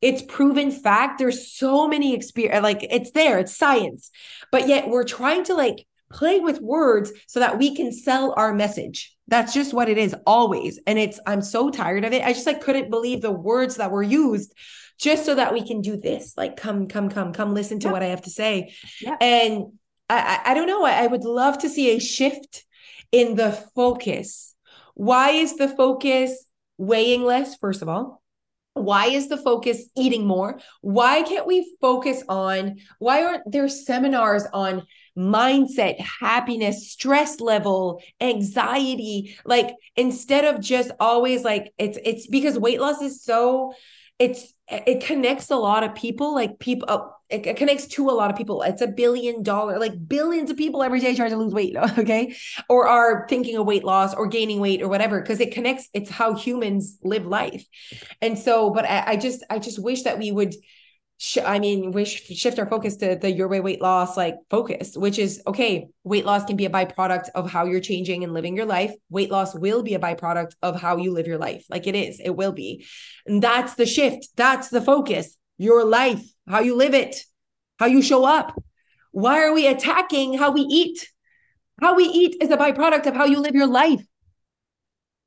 It's 0.00 0.22
proven 0.22 0.72
fact. 0.72 1.18
There's 1.18 1.52
so 1.52 1.86
many 1.86 2.14
experience 2.14 2.62
like 2.62 2.84
it's 2.90 3.12
there. 3.12 3.38
It's 3.38 3.56
science. 3.56 4.10
But 4.50 4.66
yet 4.66 4.88
we're 4.88 5.04
trying 5.04 5.44
to 5.44 5.54
like 5.54 5.86
play 6.10 6.40
with 6.40 6.60
words 6.60 7.12
so 7.26 7.40
that 7.40 7.58
we 7.58 7.74
can 7.76 7.92
sell 7.92 8.34
our 8.36 8.52
message. 8.52 9.16
That's 9.28 9.54
just 9.54 9.72
what 9.72 9.88
it 9.88 9.96
is 9.98 10.14
always. 10.26 10.80
And 10.86 10.98
it's 10.98 11.20
i'm 11.26 11.42
so 11.42 11.70
tired 11.70 12.04
of 12.04 12.12
it. 12.12 12.24
I 12.24 12.32
just 12.32 12.46
like 12.46 12.60
couldn't 12.60 12.90
believe 12.90 13.22
the 13.22 13.30
words 13.30 13.76
that 13.76 13.92
were 13.92 14.02
used 14.02 14.52
just 14.98 15.24
so 15.24 15.34
that 15.36 15.52
we 15.52 15.66
can 15.66 15.80
do 15.80 15.96
this. 15.96 16.34
Like 16.36 16.56
come 16.56 16.88
come 16.88 17.08
come 17.08 17.32
come 17.32 17.54
listen 17.54 17.78
to 17.80 17.88
yeah. 17.88 17.92
what 17.92 18.02
i 18.02 18.06
have 18.06 18.22
to 18.22 18.30
say. 18.30 18.74
Yeah. 19.00 19.16
and 19.20 19.78
I, 20.18 20.50
I 20.50 20.54
don't 20.54 20.66
know 20.66 20.84
I, 20.84 21.04
I 21.04 21.06
would 21.06 21.24
love 21.24 21.58
to 21.58 21.68
see 21.68 21.90
a 21.90 22.00
shift 22.00 22.64
in 23.10 23.36
the 23.36 23.52
focus 23.74 24.52
why 24.94 25.30
is 25.30 25.56
the 25.56 25.68
focus 25.68 26.44
weighing 26.78 27.22
less, 27.22 27.56
first 27.56 27.82
of 27.82 27.88
all? 27.88 28.22
Why 28.74 29.06
is 29.06 29.28
the 29.28 29.36
focus 29.36 29.84
eating 29.96 30.26
more? 30.26 30.58
Why 30.80 31.22
can't 31.22 31.46
we 31.46 31.76
focus 31.80 32.22
on, 32.28 32.78
why 32.98 33.22
aren't 33.22 33.50
there 33.50 33.68
seminars 33.68 34.44
on 34.52 34.86
mindset, 35.16 36.00
happiness, 36.00 36.90
stress 36.90 37.40
level, 37.40 38.02
anxiety? 38.20 39.36
Like 39.44 39.74
instead 39.94 40.46
of 40.46 40.62
just 40.62 40.90
always 40.98 41.44
like 41.44 41.72
it's, 41.76 41.98
it's 42.02 42.26
because 42.26 42.58
weight 42.58 42.80
loss 42.80 43.02
is 43.02 43.22
so, 43.22 43.74
it's 44.18 44.54
it 44.68 45.04
connects 45.04 45.50
a 45.50 45.56
lot 45.56 45.82
of 45.82 45.94
people 45.94 46.34
like 46.34 46.58
people 46.58 46.88
uh, 46.88 47.08
it, 47.32 47.46
it, 47.46 47.56
connects 47.56 47.86
to 47.86 48.08
a 48.08 48.12
lot 48.12 48.30
of 48.30 48.36
people 48.36 48.62
it's 48.62 48.82
a 48.82 48.86
billion 48.86 49.42
dollar 49.42 49.78
like 49.78 49.92
billions 50.08 50.50
of 50.50 50.56
people 50.56 50.82
every 50.82 51.00
day 51.00 51.14
trying 51.14 51.30
to 51.30 51.36
lose 51.36 51.54
weight 51.54 51.76
okay 51.98 52.34
or 52.68 52.86
are 52.86 53.26
thinking 53.28 53.56
of 53.56 53.66
weight 53.66 53.84
loss 53.84 54.14
or 54.14 54.26
gaining 54.26 54.60
weight 54.60 54.82
or 54.82 54.88
whatever 54.88 55.20
because 55.20 55.40
it 55.40 55.52
connects 55.52 55.88
it's 55.94 56.10
how 56.10 56.34
humans 56.34 56.98
live 57.02 57.26
life 57.26 57.64
and 58.20 58.38
so 58.38 58.70
but 58.70 58.84
I, 58.84 59.12
I 59.12 59.16
just 59.16 59.44
i 59.50 59.58
just 59.58 59.82
wish 59.82 60.02
that 60.02 60.18
we 60.18 60.30
would 60.30 60.54
sh- 61.22 61.38
I 61.46 61.60
mean, 61.60 61.92
we 61.92 62.04
sh- 62.04 62.24
shift 62.34 62.58
our 62.58 62.66
focus 62.66 62.96
to 62.96 63.14
the 63.14 63.30
your 63.30 63.46
way 63.46 63.60
weight 63.60 63.80
loss 63.80 64.16
like 64.16 64.34
focus, 64.50 64.96
which 64.96 65.18
is 65.20 65.40
okay. 65.46 65.86
Weight 66.02 66.26
loss 66.26 66.44
can 66.44 66.56
be 66.56 66.66
a 66.66 66.70
byproduct 66.70 67.28
of 67.36 67.48
how 67.48 67.64
you're 67.64 67.80
changing 67.80 68.24
and 68.24 68.34
living 68.34 68.56
your 68.56 68.66
life. 68.66 68.92
Weight 69.08 69.30
loss 69.30 69.54
will 69.54 69.84
be 69.84 69.94
a 69.94 70.00
byproduct 70.00 70.54
of 70.62 70.80
how 70.80 70.96
you 70.96 71.12
live 71.12 71.28
your 71.28 71.38
life. 71.38 71.64
Like 71.70 71.86
it 71.86 71.94
is, 71.94 72.20
it 72.20 72.30
will 72.30 72.52
be. 72.52 72.86
And 73.24 73.40
that's 73.40 73.74
the 73.74 73.86
shift. 73.86 74.28
That's 74.36 74.68
the 74.68 74.82
focus. 74.82 75.36
Your 75.58 75.84
life, 75.84 76.24
how 76.48 76.60
you 76.60 76.76
live 76.76 76.94
it, 76.94 77.16
how 77.78 77.86
you 77.86 78.02
show 78.02 78.24
up. 78.24 78.60
Why 79.10 79.42
are 79.42 79.52
we 79.52 79.66
attacking 79.66 80.38
how 80.38 80.50
we 80.50 80.62
eat? 80.62 81.08
How 81.80 81.94
we 81.96 82.04
eat 82.04 82.36
is 82.40 82.50
a 82.50 82.56
byproduct 82.56 83.06
of 83.06 83.14
how 83.14 83.24
you 83.24 83.40
live 83.40 83.54
your 83.54 83.66
life 83.66 84.02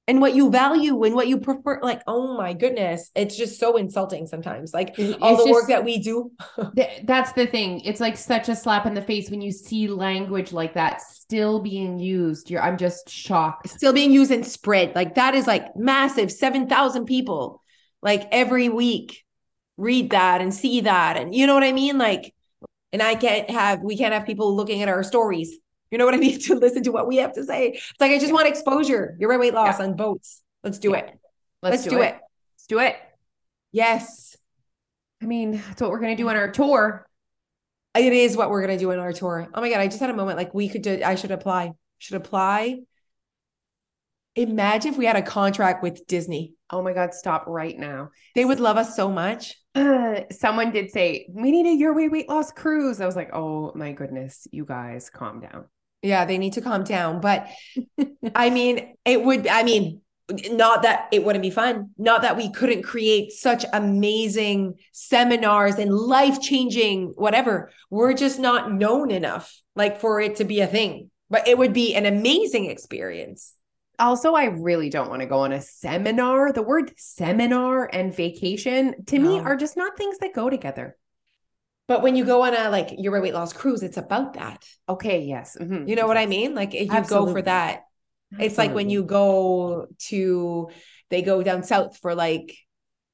and 0.08 0.21
what 0.21 0.36
you 0.36 0.51
value 0.51 1.04
and 1.04 1.15
what 1.15 1.28
you 1.28 1.39
prefer. 1.39 1.80
Like 1.82 2.01
oh 2.08 2.38
my 2.38 2.54
goodness 2.54 3.12
it's 3.15 3.36
just 3.36 3.60
so 3.60 3.78
insulting 3.78 4.28
sometimes. 4.28 4.73
Like 4.73 4.97
it's 4.97 5.17
all 5.21 5.38
the 5.38 5.43
just, 5.43 5.51
work 5.51 5.67
that 5.67 5.84
we 5.84 5.99
do. 5.99 6.32
That's 7.04 7.32
the 7.34 7.47
thing. 7.47 7.82
It's 7.82 7.99
like 7.99 8.17
such 8.17 8.49
a 8.49 8.56
slap 8.56 8.86
in 8.86 8.93
the 8.93 9.01
face 9.01 9.30
when 9.30 9.41
you 9.41 9.51
see 9.51 9.88
language 9.88 10.54
like 10.54 10.73
that 10.75 11.01
still 11.01 11.60
being 11.60 11.99
used. 11.99 12.49
You're 12.49 12.62
i'm 12.62 12.78
just 12.78 13.10
shocked. 13.10 13.69
Still 13.69 13.93
being 13.93 14.12
used 14.12 14.32
and 14.32 14.45
spread. 14.45 14.95
Like 14.95 15.15
that 15.15 15.36
is 15.36 15.47
like 15.47 15.75
massive 15.75 16.32
7000 16.32 17.06
people 17.06 17.62
like 18.01 18.28
every 18.32 18.69
week 18.69 19.25
read 19.78 20.12
that 20.12 20.42
and 20.42 20.54
see 20.54 20.82
that 20.82 21.18
and 21.18 21.36
you 21.36 21.46
know 21.46 21.54
what 21.54 21.64
i 21.64 21.72
mean 21.72 21.98
like 21.98 22.34
and 22.94 23.02
i 23.02 23.16
can't 23.16 23.50
have 23.50 23.82
we 23.82 23.98
can't 23.98 24.14
have 24.14 24.26
people 24.26 24.56
looking 24.56 24.82
at 24.82 24.90
our 24.90 25.04
stories 25.04 25.58
you 25.92 25.98
know 25.98 26.06
what 26.06 26.14
I 26.14 26.18
mean? 26.18 26.40
To 26.46 26.56
listen 26.56 26.84
to 26.84 26.92
what 26.92 27.08
we 27.08 27.18
have 27.18 27.34
to 27.34 27.44
say. 27.46 27.70
It's 27.70 27.94
like 28.02 28.12
I 28.12 28.16
just 28.16 28.28
yeah. 28.28 28.34
want 28.34 28.48
exposure. 28.48 29.16
You're 29.18 29.30
right, 29.30 29.40
weight 29.40 29.54
loss 29.54 29.80
yeah. 29.80 29.86
on 29.86 29.96
boats. 29.96 30.42
Let's 30.64 30.78
do 30.78 30.92
yeah. 30.92 30.98
it. 30.98 31.20
Let's, 31.62 31.72
Let's 31.72 31.84
do, 31.86 31.90
do 31.92 32.02
it. 32.02 32.06
it. 32.06 32.20
Let's 32.54 32.68
do 32.68 32.80
it. 32.80 32.96
Yes. 33.72 34.36
I 35.22 35.26
mean, 35.26 35.54
that's 35.54 35.82
what 35.82 35.92
we're 35.92 36.02
gonna 36.02 36.18
do 36.18 36.30
on 36.30 36.36
our 36.36 36.52
tour. 36.52 37.08
It 37.98 38.12
is 38.12 38.36
what 38.36 38.50
we're 38.50 38.62
gonna 38.62 38.78
do 38.78 38.92
on 38.92 39.00
our 39.00 39.14
tour. 39.14 39.48
Oh 39.54 39.62
my 39.62 39.70
god, 39.70 39.80
I 39.80 39.88
just 39.88 40.00
had 40.00 40.10
a 40.10 40.14
moment 40.14 40.38
like 40.38 40.54
we 40.54 40.68
could 40.68 40.82
do 40.82 41.02
I 41.04 41.16
should 41.16 41.32
apply. 41.32 41.72
Should 41.98 42.18
apply. 42.18 42.80
Imagine 44.36 44.91
if 44.91 44.98
we 44.98 45.06
had 45.06 45.15
a 45.15 45.21
contract 45.21 45.82
with 45.82 46.06
Disney. 46.08 46.54
Oh 46.69 46.82
my 46.82 46.93
God, 46.93 47.13
stop 47.13 47.45
right 47.48 47.78
now. 47.78 48.10
They 48.36 48.43
would 48.43 48.60
love 48.60 48.78
us 48.78 48.95
so 48.95 49.10
much. 49.10 49.56
Uh, 49.74 50.21
someone 50.32 50.71
did 50.71 50.91
say, 50.91 51.28
We 51.30 51.52
need 51.52 51.65
a 51.65 51.76
Your 51.76 51.93
Way 51.93 52.10
Weight 52.10 52.30
Loss 52.30 52.52
cruise. 52.52 53.00
I 53.00 53.06
was 53.06 53.15
like, 53.15 53.30
Oh 53.34 53.71
my 53.76 53.93
goodness, 53.93 54.48
you 54.52 54.65
guys 54.65 55.10
calm 55.10 55.39
down. 55.39 55.65
Yeah, 56.02 56.26
they 56.26 56.38
need 56.38 56.54
to 56.54 56.62
calm 56.62 56.84
down. 56.84 57.21
But 57.21 57.48
I 58.36 58.50
mean, 58.50 58.95
it 59.06 59.24
would, 59.24 59.48
I 59.48 59.63
mean, 59.63 60.02
not 60.52 60.84
that 60.84 61.08
it 61.12 61.24
wouldn't 61.24 61.43
be 61.43 61.52
fun, 61.52 61.91
not 61.98 62.24
that 62.24 62.38
we 62.38 62.52
couldn't 62.52 62.84
create 62.84 63.32
such 63.32 63.63
amazing 63.74 64.76
seminars 64.91 65.76
and 65.76 65.93
life 65.93 66.41
changing 66.41 67.13
whatever. 67.15 67.71
We're 67.89 68.13
just 68.13 68.39
not 68.39 68.71
known 68.71 69.12
enough 69.12 69.56
like 69.76 70.00
for 70.00 70.19
it 70.19 70.38
to 70.38 70.43
be 70.43 70.62
a 70.62 70.67
thing, 70.67 71.12
but 71.30 71.48
it 71.48 71.58
would 71.58 71.74
be 71.74 71.95
an 71.95 72.06
amazing 72.06 72.65
experience. 72.65 73.54
Also, 73.99 74.34
I 74.34 74.45
really 74.45 74.89
don't 74.89 75.10
want 75.10 75.21
to 75.21 75.27
go 75.27 75.39
on 75.39 75.51
a 75.51 75.62
seminar. 75.62 76.51
The 76.51 76.62
word 76.62 76.91
seminar 76.97 77.89
and 77.91 78.15
vacation 78.15 79.05
to 79.05 79.19
no. 79.19 79.29
me 79.29 79.39
are 79.39 79.55
just 79.55 79.77
not 79.77 79.97
things 79.97 80.17
that 80.19 80.34
go 80.34 80.49
together. 80.49 80.97
But 81.88 82.01
when 82.01 82.15
you 82.15 82.25
go 82.25 82.43
on 82.43 82.55
a 82.55 82.69
like 82.69 82.95
your 82.97 83.19
weight 83.21 83.34
loss 83.34 83.53
cruise, 83.53 83.84
it's 83.84 83.97
about 83.97 84.34
that. 84.34 84.65
Okay. 84.89 85.23
Yes. 85.23 85.55
Mm-hmm. 85.60 85.88
You 85.88 85.95
know 85.95 86.08
what 86.08 86.17
I 86.17 86.25
mean? 86.25 86.55
Like 86.55 86.73
if 86.73 86.88
you 86.88 86.93
Absolutely. 86.93 87.27
go 87.27 87.34
for 87.34 87.41
that, 87.43 87.84
Absolutely. 88.31 88.45
it's 88.47 88.58
like 88.58 88.73
when 88.73 88.89
you 88.89 89.03
go 89.03 89.88
to, 90.08 90.69
they 91.10 91.21
go 91.21 91.43
down 91.43 91.63
south 91.63 91.97
for 91.97 92.15
like 92.15 92.58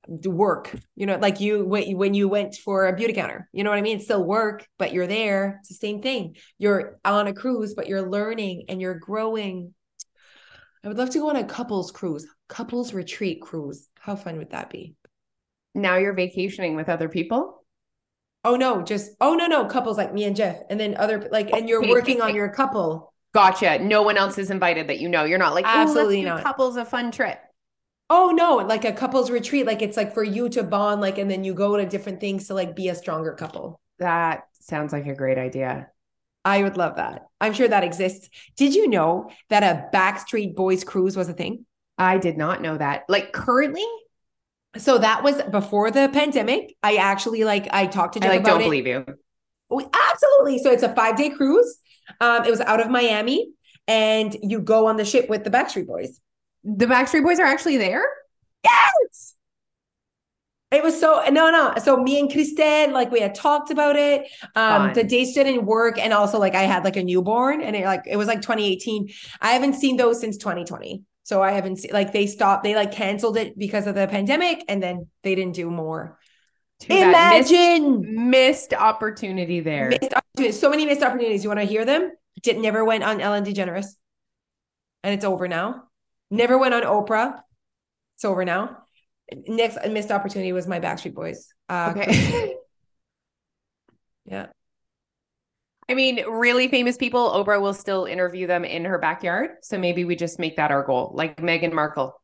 work, 0.07 0.73
you 0.95 1.05
know, 1.05 1.17
like 1.17 1.41
you, 1.41 1.65
when 1.65 2.13
you 2.13 2.27
went 2.27 2.55
for 2.55 2.87
a 2.87 2.95
beauty 2.95 3.13
counter 3.13 3.47
you 3.53 3.63
know 3.63 3.69
what 3.69 3.77
I 3.77 3.81
mean? 3.81 3.97
It's 3.97 4.05
still 4.05 4.23
work, 4.23 4.65
but 4.79 4.93
you're 4.93 5.07
there. 5.07 5.57
It's 5.59 5.69
the 5.69 5.75
same 5.75 6.01
thing. 6.01 6.37
You're 6.57 6.97
on 7.03 7.27
a 7.27 7.33
cruise, 7.33 7.73
but 7.73 7.87
you're 7.87 8.09
learning 8.09 8.65
and 8.69 8.81
you're 8.81 8.97
growing. 8.97 9.73
I 10.83 10.87
would 10.87 10.97
love 10.97 11.11
to 11.11 11.19
go 11.19 11.29
on 11.29 11.35
a 11.35 11.43
couples 11.43 11.91
cruise, 11.91 12.25
couples 12.49 12.93
retreat 12.93 13.41
cruise. 13.41 13.87
How 13.99 14.15
fun 14.15 14.37
would 14.37 14.51
that 14.51 14.69
be? 14.69 14.95
Now 15.75 15.97
you're 15.97 16.13
vacationing 16.13 16.75
with 16.75 16.89
other 16.89 17.07
people? 17.07 17.63
Oh 18.43 18.55
no, 18.55 18.81
just 18.81 19.11
oh 19.21 19.35
no 19.35 19.45
no 19.45 19.65
couples 19.65 19.97
like 19.97 20.13
me 20.13 20.23
and 20.23 20.35
Jeff, 20.35 20.59
and 20.69 20.79
then 20.79 20.95
other 20.97 21.27
like 21.31 21.53
and 21.53 21.69
you're 21.69 21.87
working 21.87 22.21
on 22.21 22.33
your 22.33 22.49
couple. 22.49 23.13
Gotcha. 23.33 23.79
No 23.79 24.01
one 24.01 24.17
else 24.17 24.37
is 24.37 24.49
invited 24.49 24.87
that 24.87 24.99
you 24.99 25.07
know. 25.07 25.23
You're 25.23 25.37
not 25.37 25.53
like 25.53 25.65
absolutely 25.65 26.23
not. 26.23 26.43
Couples 26.43 26.75
a 26.75 26.83
fun 26.83 27.11
trip. 27.11 27.39
Oh 28.09 28.31
no, 28.35 28.57
like 28.57 28.83
a 28.83 28.91
couples 28.91 29.29
retreat, 29.29 29.65
like 29.65 29.81
it's 29.81 29.95
like 29.95 30.13
for 30.13 30.23
you 30.23 30.49
to 30.49 30.63
bond, 30.63 30.99
like 30.99 31.17
and 31.19 31.29
then 31.29 31.43
you 31.43 31.53
go 31.53 31.77
to 31.77 31.85
different 31.85 32.19
things 32.19 32.47
to 32.47 32.55
like 32.55 32.75
be 32.75 32.89
a 32.89 32.95
stronger 32.95 33.33
couple. 33.33 33.79
That 33.99 34.47
sounds 34.59 34.91
like 34.91 35.05
a 35.05 35.15
great 35.15 35.37
idea. 35.37 35.89
I 36.43 36.63
would 36.63 36.77
love 36.77 36.95
that. 36.95 37.27
I'm 37.39 37.53
sure 37.53 37.67
that 37.67 37.83
exists. 37.83 38.29
Did 38.57 38.73
you 38.73 38.87
know 38.87 39.29
that 39.49 39.63
a 39.63 39.95
Backstreet 39.95 40.55
Boys 40.55 40.83
cruise 40.83 41.15
was 41.15 41.29
a 41.29 41.33
thing? 41.33 41.65
I 41.97 42.17
did 42.17 42.37
not 42.37 42.61
know 42.61 42.77
that. 42.77 43.03
Like 43.07 43.31
currently? 43.31 43.85
so 44.77 44.97
that 44.97 45.23
was 45.23 45.41
before 45.51 45.91
the 45.91 46.09
pandemic. 46.13 46.75
I 46.81 46.95
actually 46.95 47.43
like 47.43 47.67
I 47.71 47.87
talked 47.87 48.13
to 48.13 48.19
Jeff 48.19 48.31
I 48.31 48.35
like, 48.35 48.45
don't 48.45 48.61
it. 48.61 48.65
believe 48.65 48.87
you. 48.87 49.05
We, 49.69 49.85
absolutely. 49.85 50.59
So 50.59 50.71
it's 50.71 50.83
a 50.83 50.93
five 50.95 51.17
day 51.17 51.29
cruise. 51.29 51.77
Um, 52.19 52.45
it 52.45 52.51
was 52.51 52.61
out 52.61 52.81
of 52.81 52.89
Miami, 52.89 53.51
and 53.87 54.35
you 54.41 54.59
go 54.59 54.87
on 54.87 54.97
the 54.97 55.05
ship 55.05 55.29
with 55.29 55.43
the 55.43 55.49
Backstreet 55.49 55.87
Boys. 55.87 56.19
The 56.63 56.85
Backstreet 56.85 57.23
Boys 57.23 57.39
are 57.39 57.45
actually 57.45 57.77
there. 57.77 58.05
Yes. 58.63 59.35
It 60.71 60.83
was 60.83 60.97
so 60.99 61.21
no 61.29 61.51
no. 61.51 61.73
So 61.83 61.97
me 61.97 62.19
and 62.19 62.31
Kristen, 62.31 62.93
like 62.93 63.11
we 63.11 63.19
had 63.19 63.35
talked 63.35 63.71
about 63.71 63.97
it. 63.97 64.21
Um, 64.55 64.87
Fun. 64.87 64.93
the 64.93 65.03
dates 65.03 65.33
didn't 65.33 65.65
work, 65.65 65.97
and 65.97 66.13
also 66.13 66.39
like 66.39 66.55
I 66.55 66.63
had 66.63 66.83
like 66.85 66.95
a 66.95 67.03
newborn, 67.03 67.61
and 67.61 67.75
it 67.75 67.85
like 67.85 68.03
it 68.07 68.15
was 68.15 68.27
like 68.27 68.41
2018. 68.41 69.09
I 69.41 69.51
haven't 69.51 69.73
seen 69.73 69.97
those 69.97 70.21
since 70.21 70.37
2020. 70.37 71.03
So 71.23 71.41
I 71.41 71.51
haven't 71.51 71.77
seen 71.77 71.91
like 71.93 72.11
they 72.11 72.27
stopped, 72.27 72.63
they 72.63 72.75
like 72.75 72.91
canceled 72.91 73.37
it 73.37 73.57
because 73.57 73.87
of 73.87 73.95
the 73.95 74.07
pandemic 74.07 74.65
and 74.67 74.81
then 74.81 75.07
they 75.23 75.35
didn't 75.35 75.53
do 75.53 75.69
more. 75.69 76.17
Too 76.79 76.93
Imagine 76.93 78.01
missed, 78.01 78.71
missed, 78.71 78.73
opportunity 78.73 79.59
there. 79.59 79.89
Missed 79.89 80.13
opportunity. 80.13 80.51
So 80.51 80.69
many 80.69 80.85
missed 80.85 81.03
opportunities. 81.03 81.43
You 81.43 81.49
want 81.49 81.59
to 81.59 81.65
hear 81.65 81.85
them? 81.85 82.11
Did 82.41 82.57
never 82.57 82.83
went 82.83 83.03
on 83.03 83.21
Ellen 83.21 83.45
DeGeneres. 83.45 83.85
And 85.03 85.13
it's 85.13 85.23
over 85.23 85.47
now. 85.47 85.83
Never 86.31 86.57
went 86.57 86.73
on 86.73 86.83
Oprah. 86.83 87.39
It's 88.15 88.25
over 88.25 88.43
now. 88.43 88.79
Next 89.47 89.77
missed 89.89 90.11
opportunity 90.11 90.53
was 90.53 90.67
my 90.67 90.79
Backstreet 90.79 91.13
Boys. 91.13 91.53
Uh, 91.69 91.93
okay. 91.95 92.55
yeah. 94.25 94.47
I 95.89 95.93
mean, 95.93 96.25
really 96.25 96.67
famous 96.67 96.95
people, 96.95 97.29
Oprah 97.31 97.61
will 97.61 97.73
still 97.73 98.05
interview 98.05 98.47
them 98.47 98.63
in 98.63 98.85
her 98.85 98.97
backyard. 98.97 99.51
So 99.61 99.77
maybe 99.77 100.05
we 100.05 100.15
just 100.15 100.39
make 100.39 100.55
that 100.55 100.71
our 100.71 100.83
goal, 100.83 101.11
like 101.13 101.37
Meghan 101.37 101.73
Markle. 101.73 102.19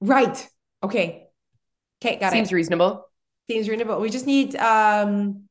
Right. 0.00 0.48
Okay. 0.82 1.28
Okay, 2.00 2.18
got 2.18 2.32
Seems 2.32 2.46
it. 2.46 2.48
Seems 2.48 2.52
reasonable. 2.52 3.08
Seems 3.50 3.68
reasonable. 3.68 4.00
We 4.00 4.10
just 4.10 4.26
need 4.26 4.56
um 4.56 5.48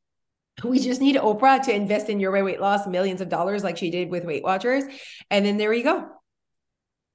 we 0.64 0.80
just 0.80 1.02
need 1.02 1.16
Oprah 1.16 1.62
to 1.64 1.76
invest 1.76 2.10
in 2.10 2.20
your 2.20 2.32
weight 2.44 2.60
loss 2.60 2.88
millions 2.88 3.22
of 3.22 3.30
dollars 3.30 3.64
like 3.64 3.78
she 3.78 3.92
did 3.92 4.10
with 4.10 4.26
Weight 4.26 4.44
Watchers. 4.44 4.84
And 5.30 5.46
then 5.46 5.58
there 5.58 5.74
you 5.74 5.84
go. 5.84 6.08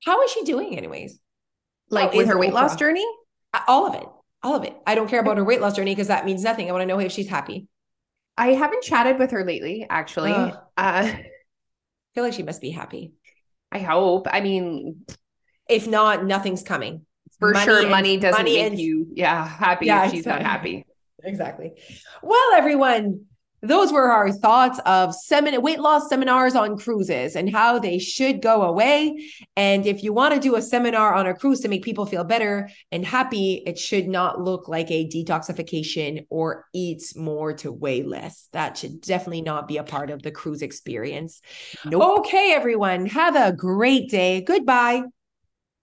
How 0.04 0.22
is 0.22 0.30
she 0.30 0.44
doing 0.44 0.76
anyways? 0.76 1.18
Like 1.90 2.12
How 2.12 2.18
with 2.18 2.28
her 2.28 2.38
weight 2.38 2.52
loss 2.52 2.76
journey? 2.76 3.06
All 3.66 3.86
of 3.86 3.94
it. 3.94 4.06
All 4.42 4.56
of 4.56 4.64
it. 4.64 4.76
I 4.86 4.94
don't 4.94 5.08
care 5.08 5.20
about 5.20 5.36
her 5.36 5.44
weight 5.44 5.60
loss 5.60 5.76
journey 5.76 5.94
because 5.94 6.08
that 6.08 6.24
means 6.24 6.42
nothing. 6.42 6.68
I 6.68 6.72
want 6.72 6.82
to 6.82 6.86
know 6.86 6.98
if 6.98 7.12
she's 7.12 7.28
happy. 7.28 7.68
I 8.36 8.54
haven't 8.54 8.82
chatted 8.82 9.18
with 9.18 9.30
her 9.32 9.44
lately, 9.44 9.86
actually. 9.88 10.32
Uh, 10.32 10.54
I 10.76 11.26
feel 12.14 12.24
like 12.24 12.32
she 12.32 12.42
must 12.42 12.60
be 12.60 12.70
happy. 12.70 13.12
I 13.70 13.78
hope. 13.78 14.26
I 14.30 14.40
mean, 14.40 15.04
if 15.68 15.86
not, 15.86 16.24
nothing's 16.24 16.62
coming. 16.62 17.06
For 17.38 17.52
money 17.52 17.64
sure, 17.64 17.88
money 17.88 18.16
doesn't 18.18 18.38
money 18.38 18.56
make 18.56 18.72
and, 18.72 18.78
you, 18.78 19.08
yeah, 19.14 19.46
happy 19.46 19.86
yeah, 19.86 20.04
if 20.04 20.10
she's 20.10 20.20
exactly. 20.20 20.42
not 20.42 20.50
happy. 20.50 20.86
Exactly. 21.24 21.72
Well, 22.22 22.54
everyone, 22.54 23.26
those 23.62 23.92
were 23.92 24.10
our 24.10 24.32
thoughts 24.32 24.80
of 24.86 25.14
seminar 25.14 25.60
weight 25.60 25.78
loss 25.78 26.08
seminars 26.08 26.56
on 26.56 26.76
cruises 26.76 27.36
and 27.36 27.50
how 27.50 27.78
they 27.78 27.98
should 27.98 28.42
go 28.42 28.62
away. 28.62 29.30
And 29.56 29.86
if 29.86 30.02
you 30.02 30.12
want 30.12 30.34
to 30.34 30.40
do 30.40 30.56
a 30.56 30.62
seminar 30.62 31.14
on 31.14 31.26
a 31.26 31.34
cruise 31.34 31.60
to 31.60 31.68
make 31.68 31.84
people 31.84 32.04
feel 32.04 32.24
better 32.24 32.68
and 32.90 33.04
happy, 33.04 33.62
it 33.64 33.78
should 33.78 34.08
not 34.08 34.40
look 34.40 34.68
like 34.68 34.90
a 34.90 35.08
detoxification 35.08 36.26
or 36.28 36.66
eat 36.74 37.02
more 37.14 37.52
to 37.54 37.70
weigh 37.70 38.02
less. 38.02 38.48
That 38.52 38.76
should 38.76 39.00
definitely 39.00 39.42
not 39.42 39.68
be 39.68 39.76
a 39.76 39.84
part 39.84 40.10
of 40.10 40.22
the 40.22 40.32
cruise 40.32 40.62
experience. 40.62 41.40
Nope. 41.84 42.18
Okay, 42.20 42.52
everyone, 42.52 43.06
have 43.06 43.36
a 43.36 43.52
great 43.52 44.10
day. 44.10 44.40
Goodbye. 44.40 45.02